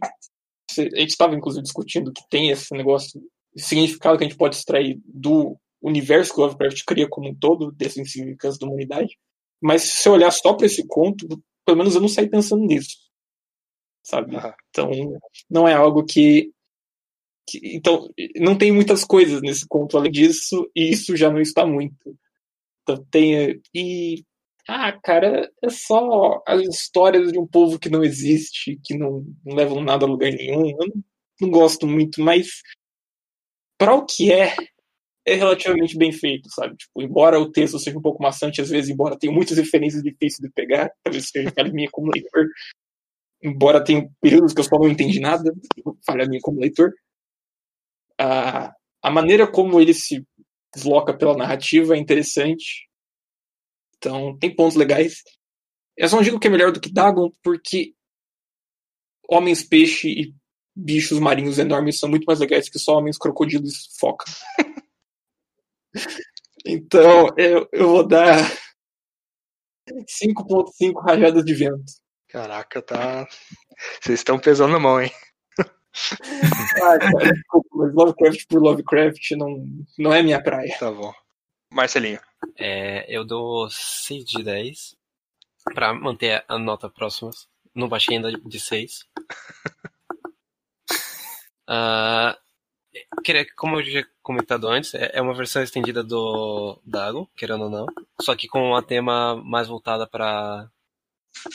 [0.77, 3.21] A gente estava, inclusive, discutindo que tem esse negócio,
[3.55, 7.35] esse significado que a gente pode extrair do universo que o Lovecraft cria como um
[7.35, 9.17] todo, dessas significantes da humanidade.
[9.61, 11.27] Mas se você olhar só para esse conto,
[11.65, 12.97] pelo menos eu não saí pensando nisso.
[14.03, 14.35] Sabe?
[14.69, 14.89] Então,
[15.49, 16.51] não é algo que,
[17.47, 17.59] que.
[17.75, 22.17] Então, não tem muitas coisas nesse conto além disso, e isso já não está muito.
[22.83, 23.61] Então, tem.
[23.73, 24.23] E.
[24.71, 29.55] Ah, cara, é só as histórias de um povo que não existe, que não, não
[29.55, 30.69] levam nada a lugar nenhum.
[30.69, 31.03] Eu não,
[31.41, 32.61] não gosto muito, mas.
[33.79, 34.55] Para o que é,
[35.25, 36.75] é relativamente bem feito, sabe?
[36.77, 40.39] Tipo, embora o texto seja um pouco maçante, às vezes, embora tenha muitas referências difíceis
[40.39, 42.47] de pegar, talvez seja falha minha como leitor,
[43.41, 45.51] embora tenha períodos que eu só não entendi nada,
[46.05, 46.93] falha minha como leitor,
[48.19, 50.23] a, a maneira como ele se
[50.75, 52.88] desloca pela narrativa é interessante.
[53.99, 55.23] Então, tem pontos legais.
[55.97, 57.93] Eu só não digo que é melhor do que Dagon, porque
[59.27, 60.33] homens peixe e
[60.75, 64.25] bichos marinhos enormes são muito mais legais que só homens crocodilos e foca.
[66.65, 68.39] então, eu, eu vou dar
[69.89, 71.91] 5.5 rajadas de vento.
[72.29, 73.27] Caraca, tá.
[74.01, 75.11] Vocês estão pesando na mão, hein?
[76.81, 79.65] Ah, cara, desculpa, mas Lovecraft por Lovecraft não,
[79.97, 80.77] não é minha praia.
[80.79, 81.11] Tá bom.
[81.73, 82.21] Marcelinho.
[82.57, 84.95] É, eu dou 6 de 10
[85.73, 87.31] pra manter a nota próxima.
[87.73, 89.05] Não baixei ainda de 6.
[91.71, 92.35] Ah,
[93.23, 97.69] queria, como eu já comentado antes, é é uma versão estendida do Dago, querendo ou
[97.69, 97.85] não.
[98.21, 100.67] Só que com uma tema mais voltada para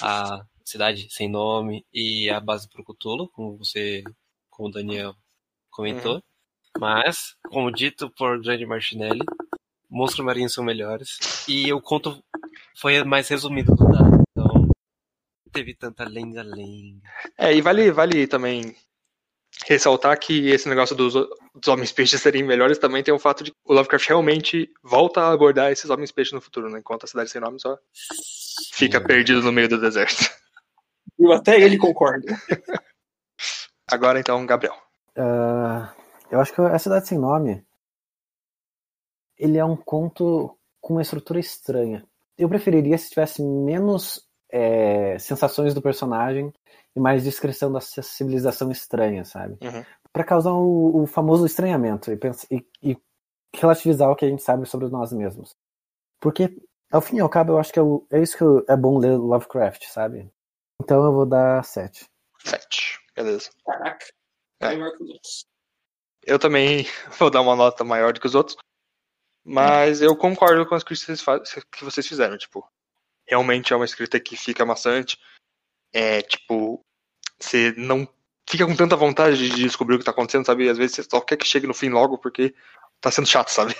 [0.01, 4.05] a cidade sem nome e a base pro Cthulhu, como você,
[4.51, 5.14] como o Daniel
[5.70, 6.22] comentou.
[6.78, 9.20] Mas, como dito por Grande Martinelli,
[9.95, 11.47] monstros marinhos são melhores.
[11.49, 12.22] E o conto
[12.76, 14.24] foi mais resumido do Dago.
[14.30, 14.68] Então,
[15.53, 17.09] teve tanta lenga-lenga.
[17.38, 18.76] É, e vale, vale também
[19.66, 23.53] ressaltar que esse negócio dos, dos homens peixes serem melhores também tem o fato de
[23.53, 26.80] que o Lovecraft realmente volta a abordar esses homens peixes no futuro, né?
[26.80, 27.78] Enquanto a cidade sem nome só
[28.72, 30.28] fica perdido no meio do deserto.
[31.16, 32.36] E até ele concorda.
[33.88, 34.74] Agora então, Gabriel.
[35.16, 35.95] Ah,
[36.30, 37.64] eu acho que a Cidade Sem Nome
[39.39, 42.07] ele é um conto com uma estrutura estranha.
[42.37, 46.53] Eu preferiria se tivesse menos é, sensações do personagem
[46.95, 49.55] e mais descrição da civilização estranha, sabe?
[49.64, 49.85] Uhum.
[50.12, 52.18] Para causar o, o famoso estranhamento e,
[52.51, 52.97] e- e
[53.55, 55.57] relativizar o que a gente sabe sobre nós mesmos.
[56.20, 56.57] Porque,
[56.91, 58.76] ao fim e ao cabo, eu acho que é, o- é isso que eu- é
[58.76, 60.30] bom ler Lovecraft, sabe?
[60.80, 62.07] Então eu vou dar 7.
[62.45, 63.01] Sete.
[63.16, 63.51] Beleza.
[63.64, 64.07] Caraca.
[64.61, 64.76] É.
[64.76, 65.47] Maior que os outros.
[66.26, 66.85] Eu também
[67.18, 68.57] vou dar uma nota maior do que os outros.
[69.45, 70.82] Mas eu concordo com as
[71.20, 71.40] fa-
[71.70, 72.38] que vocês fizeram.
[72.38, 72.66] Tipo,
[73.26, 75.18] realmente é uma escrita que fica maçante.
[75.92, 76.80] É, tipo,
[77.38, 78.09] você não
[78.49, 80.68] fica com tanta vontade de descobrir o que tá acontecendo, sabe?
[80.68, 82.55] Às vezes você só quer que chegue no fim logo porque
[83.01, 83.74] tá sendo chato, sabe?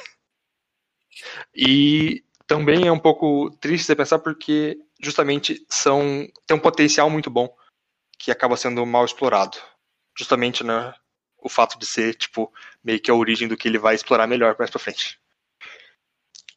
[1.55, 7.31] E também é um pouco triste você pensar porque justamente são tem um potencial muito
[7.31, 7.55] bom
[8.19, 9.59] que acaba sendo mal explorado.
[10.17, 10.95] Justamente, né,
[11.39, 12.53] o fato de ser, tipo,
[12.83, 15.21] meio que a origem do que ele vai explorar melhor mais pra frente.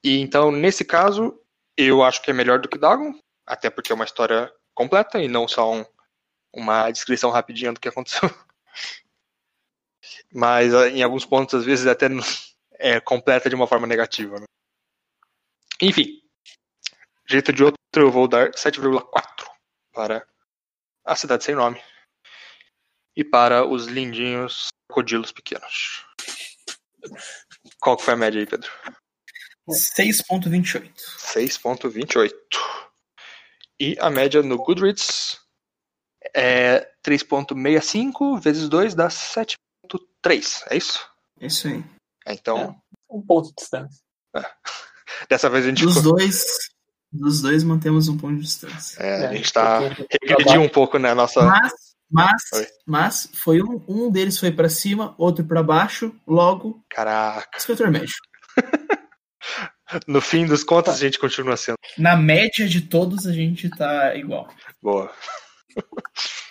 [0.03, 1.39] E então, nesse caso,
[1.75, 3.13] eu acho que é melhor do que Dagon,
[3.45, 5.85] até porque é uma história completa e não só um-
[6.53, 8.29] uma descrição rapidinha do que aconteceu.
[10.33, 12.07] Mas ah, em alguns pontos, às vezes, até
[12.79, 14.39] é completa de uma forma negativa.
[14.39, 14.45] né?
[15.81, 16.21] Enfim,
[17.27, 19.47] jeito de outro, eu vou dar 7,4
[19.93, 20.25] para
[21.05, 21.81] a cidade sem nome
[23.15, 26.05] e para os lindinhos crocodilos pequenos.
[27.79, 28.69] Qual que foi a média aí, Pedro?
[29.69, 30.91] 6.28.
[30.95, 32.31] 6.28.
[33.79, 35.39] E a média no Goodreads
[36.35, 40.63] é 3.65 vezes 2 dá 7.3.
[40.69, 41.07] É isso?
[41.39, 41.83] É isso aí.
[42.25, 42.75] É, Então,
[43.09, 43.99] Um ponto de distância.
[45.29, 46.43] dessa vez a gente, Dos ficou- dois,
[47.11, 49.01] dos dois mantemos um ponto de distância.
[49.01, 51.41] é, a É, gente tá regrediu um pouco né, nossa.
[51.43, 51.71] Mas,
[52.11, 52.67] mas, Oi.
[52.85, 57.57] mas foi um, um deles foi pra cima, outro pra baixo, logo Caraca.
[57.57, 58.13] escritor médio.
[60.05, 61.77] No fim dos contos, a gente continua sendo.
[61.97, 64.49] Na média de todos, a gente tá igual.
[64.81, 65.13] Boa.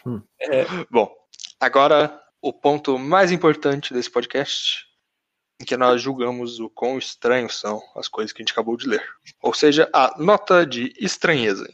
[0.07, 0.23] Hum.
[0.41, 0.65] É.
[0.89, 1.13] Bom,
[1.61, 4.87] agora o ponto mais importante desse podcast,
[5.61, 8.87] em que nós julgamos o quão estranhos são as coisas que a gente acabou de
[8.87, 9.05] ler.
[9.43, 11.69] Ou seja, a nota de estranheza.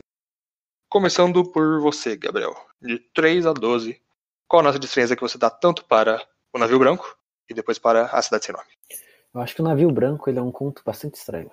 [0.89, 2.55] Começando por você, Gabriel.
[2.81, 4.01] De 3 a 12.
[4.49, 6.23] Qual a nota de estranheza que você dá tanto para
[6.55, 7.17] o navio branco
[7.49, 8.69] e depois para a cidade sem nome?
[9.35, 11.51] Eu acho que o navio branco ele é um conto bastante estranho.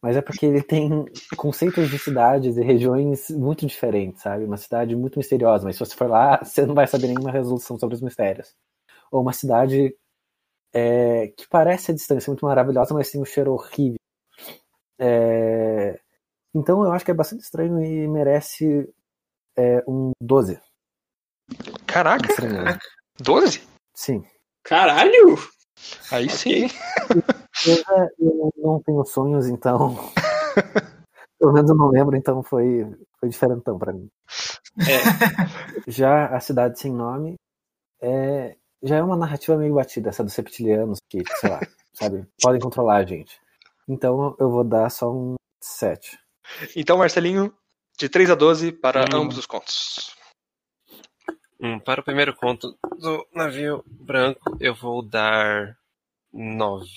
[0.00, 1.04] Mas é porque ele tem
[1.36, 4.44] conceitos de cidades e regiões muito diferentes, sabe?
[4.44, 7.78] Uma cidade muito misteriosa, mas se você for lá, você não vai saber nenhuma resolução
[7.78, 8.54] sobre os mistérios.
[9.12, 9.94] Ou uma cidade
[10.72, 13.98] é, que parece a distância muito maravilhosa, mas tem um cheiro horrível.
[14.98, 16.00] É,
[16.54, 18.88] então eu acho que é bastante estranho e merece
[19.56, 20.60] é, um 12.
[21.86, 22.78] Caraca, Estranho.
[23.20, 23.62] 12?
[23.94, 24.24] Sim.
[24.62, 25.36] Caralho!
[26.10, 26.68] Aí sim.
[27.66, 29.96] Eu, já- eu não tenho sonhos, então.
[31.38, 32.86] Pelo menos eu não lembro, então foi,
[33.18, 34.08] foi diferentão pra mim.
[34.78, 35.02] É,
[35.90, 37.34] Já a Cidade Sem Nome
[38.00, 41.60] é, já é uma narrativa meio batida, essa dos reptilianos que, sei lá,
[41.94, 43.40] sabe, podem controlar a gente.
[43.88, 46.16] Então eu vou dar só um 7.
[46.76, 47.52] Então, Marcelinho,
[47.98, 49.22] de 3 a 12 para Hum.
[49.22, 50.14] ambos os contos.
[51.64, 55.78] Hum, para o primeiro conto do navio branco, eu vou dar
[56.32, 56.90] 9.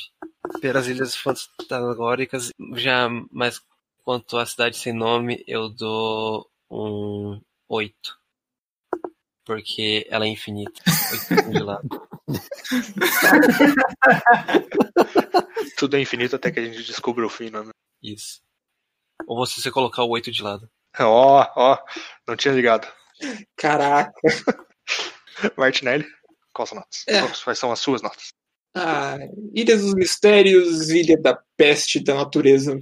[0.60, 3.62] Pelas ilhas fantasmagóricas, já mais
[4.04, 7.40] quanto à cidade sem nome, eu dou um
[7.70, 8.20] 8.
[9.46, 10.82] Porque ela é infinita.
[11.30, 11.88] 8 de lado.
[15.78, 17.70] Tudo é infinito até que a gente descubra o fim, né?
[18.02, 18.42] Isso.
[19.28, 20.68] Ou você, você colocar o 8 de lado.
[21.00, 21.78] Ó, ó,
[22.28, 22.88] não tinha ligado.
[23.56, 24.14] Caraca.
[25.58, 26.06] Martinelli,
[26.54, 27.04] quais são, notas?
[27.08, 27.22] É.
[27.44, 28.30] Quais são as suas notas?
[28.76, 29.18] Ah,
[29.54, 32.78] Ilha dos Mistérios, Ilha da Peste da Natureza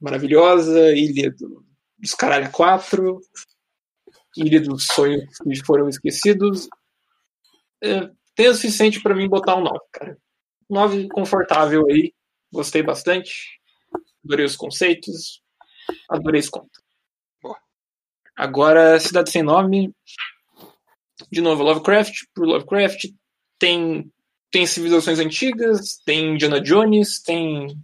[0.00, 1.64] Maravilhosa, Ilha do-
[1.98, 3.20] dos Caralho 4,
[4.36, 6.68] Ilha dos Sonhos que foram esquecidos.
[7.82, 10.18] É, tem o suficiente pra mim botar um 9, cara.
[10.68, 12.12] 9 confortável aí,
[12.52, 13.60] gostei bastante.
[14.24, 15.42] Adorei os conceitos,
[16.10, 16.82] adorei esse conto.
[18.36, 19.92] Agora, Cidade Sem Nome.
[21.30, 23.06] De novo, Lovecraft, por Lovecraft,
[23.58, 24.10] tem
[24.54, 27.76] tem civilizações antigas, tem Indiana Jones, tem,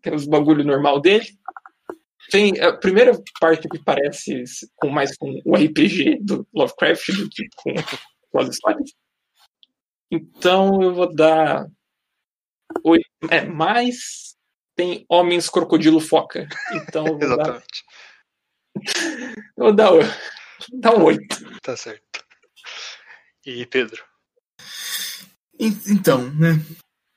[0.00, 1.26] tem os bagulho normal dele.
[2.30, 4.44] Tem a primeira parte que parece
[4.76, 7.74] com mais com o RPG do Lovecraft do que com,
[8.30, 8.90] com as histórias.
[10.10, 11.66] Então eu vou dar
[12.82, 13.06] oito.
[13.30, 14.34] É, mais
[14.74, 16.48] tem homens crocodilo foca.
[16.72, 17.84] Então eu vou dar, Exatamente.
[17.84, 17.95] eu
[19.56, 19.90] vou dar,
[20.72, 21.60] dar um oito.
[21.62, 22.02] Tá certo.
[23.44, 24.02] E Pedro?
[25.58, 26.60] En- Então, né?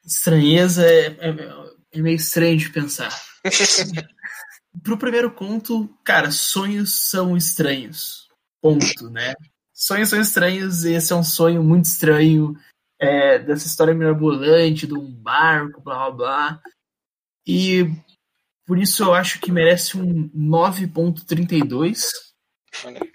[0.06, 3.10] Estranheza é, é- é meio estranho de pensar.
[4.84, 8.28] Pro primeiro conto, cara, sonhos são estranhos.
[8.62, 9.34] Ponto, né?
[9.74, 12.54] Sonhos são estranhos e esse é um sonho muito estranho
[13.00, 16.62] é, dessa história mirabolante, de um barco, blá blá blá.
[17.48, 17.86] E
[18.70, 22.04] por isso eu acho que merece um 9.32.
[22.86, 23.12] Olha aí.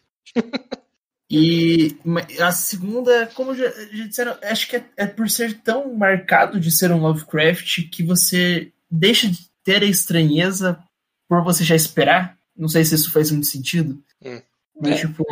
[1.30, 1.96] E
[2.40, 6.72] a segunda, como já, já disseram, acho que é, é por ser tão marcado de
[6.72, 10.76] ser um Lovecraft que você deixa de ter a estranheza
[11.28, 12.36] por você já esperar.
[12.56, 14.02] Não sei se isso faz muito sentido.
[14.22, 14.42] Hum.
[14.80, 15.06] Mas, É.
[15.06, 15.24] tipo,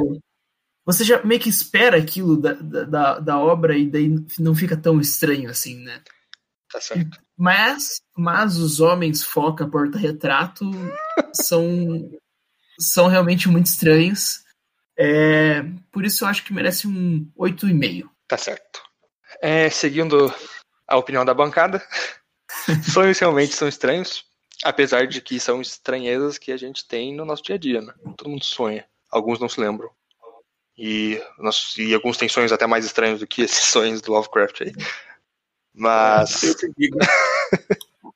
[0.87, 4.09] você já meio que espera aquilo da, da, da- da obra e daí
[4.39, 6.01] não fica tão estranho assim, né?
[6.73, 7.19] Tá certo.
[7.37, 10.71] Mas, mas os homens foca porta-retrato
[11.33, 12.11] são,
[12.79, 14.43] são realmente muito estranhos.
[14.97, 18.09] É, por isso eu acho que merece um 8,5.
[18.29, 18.83] Tá certo.
[19.41, 20.33] É, seguindo
[20.87, 21.83] a opinião da bancada,
[22.93, 24.25] sonhos realmente são estranhos,
[24.63, 27.93] apesar de que são estranhezas que a gente tem no nosso dia a dia, né?
[28.17, 29.91] Todo mundo sonha, alguns não se lembram.
[30.77, 34.63] E, nós- e alguns têm sonhos até mais estranhos do que esses sonhos do Lovecraft
[34.63, 34.73] aí.
[35.75, 36.41] Mas,
[36.77, 36.99] digo.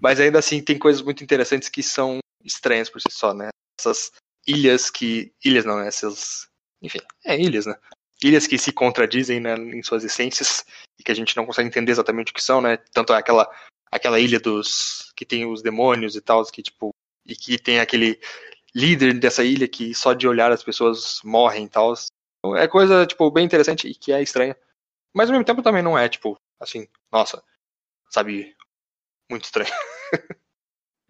[0.00, 3.48] mas ainda assim tem coisas muito interessantes que são estranhas por si só, né?
[3.78, 4.12] Essas
[4.46, 5.32] ilhas que.
[5.44, 5.88] Ilhas não, né?
[5.88, 6.48] Essas.
[6.82, 7.76] Enfim, é ilhas, né?
[8.22, 10.64] Ilhas que se contradizem né, em suas essências
[10.98, 12.78] e que a gente não consegue entender exatamente o que são, né?
[12.92, 13.50] Tanto é aquela,
[13.90, 15.12] aquela ilha dos.
[15.16, 16.90] que tem os demônios e tal, que tipo.
[17.26, 18.20] E que tem aquele
[18.74, 21.94] líder dessa ilha que só de olhar as pessoas morrem e tal.
[22.38, 24.56] Então, É coisa, tipo, bem interessante e que é estranha.
[25.14, 27.42] Mas ao mesmo tempo também não é, tipo, assim, nossa,
[28.10, 28.56] sabe,
[29.30, 29.72] muito estranho.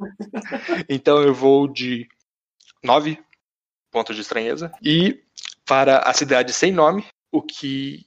[0.89, 2.09] então eu vou de
[2.83, 3.23] 9
[3.91, 4.73] pontos de estranheza.
[4.83, 5.23] E
[5.65, 8.07] para a cidade sem nome, o que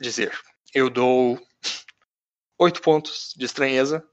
[0.00, 0.38] dizer?
[0.74, 1.40] Eu dou
[2.58, 4.06] 8 pontos de estranheza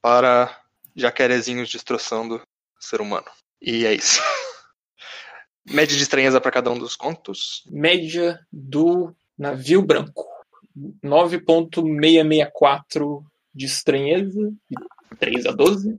[0.00, 0.62] para
[0.94, 3.26] jacarezinhos destroçando o ser humano.
[3.60, 4.20] E é isso.
[5.64, 7.62] Média de estranheza para cada um dos contos.
[7.66, 10.26] Média do navio branco.
[11.04, 13.22] 9.664
[13.54, 14.52] de estranheza,
[15.18, 15.96] 3 a 12.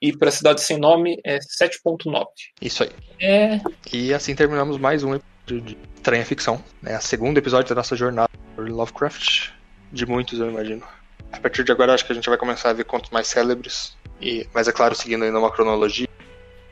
[0.00, 2.26] E para Cidade Sem Nome é 7.9.
[2.60, 2.90] Isso aí.
[3.20, 3.60] É.
[3.92, 6.60] E assim terminamos mais um episódio de Estranha Ficção.
[6.84, 9.50] É o segundo episódio da nossa jornada por Lovecraft.
[9.92, 10.82] De muitos, eu imagino.
[11.30, 13.96] A partir de agora, acho que a gente vai começar a ver contos mais célebres.
[14.20, 16.08] E, mas é claro, seguindo ainda uma cronologia.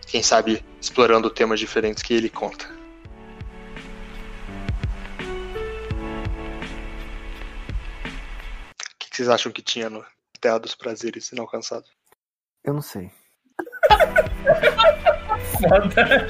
[0.07, 2.69] Quem sabe explorando temas diferentes que ele conta.
[9.21, 10.03] Vocês acham que tinha no
[10.41, 11.91] Terra dos Prazeres Inalcançados?
[12.64, 13.11] Eu não sei.
[15.61, 16.27] Foda.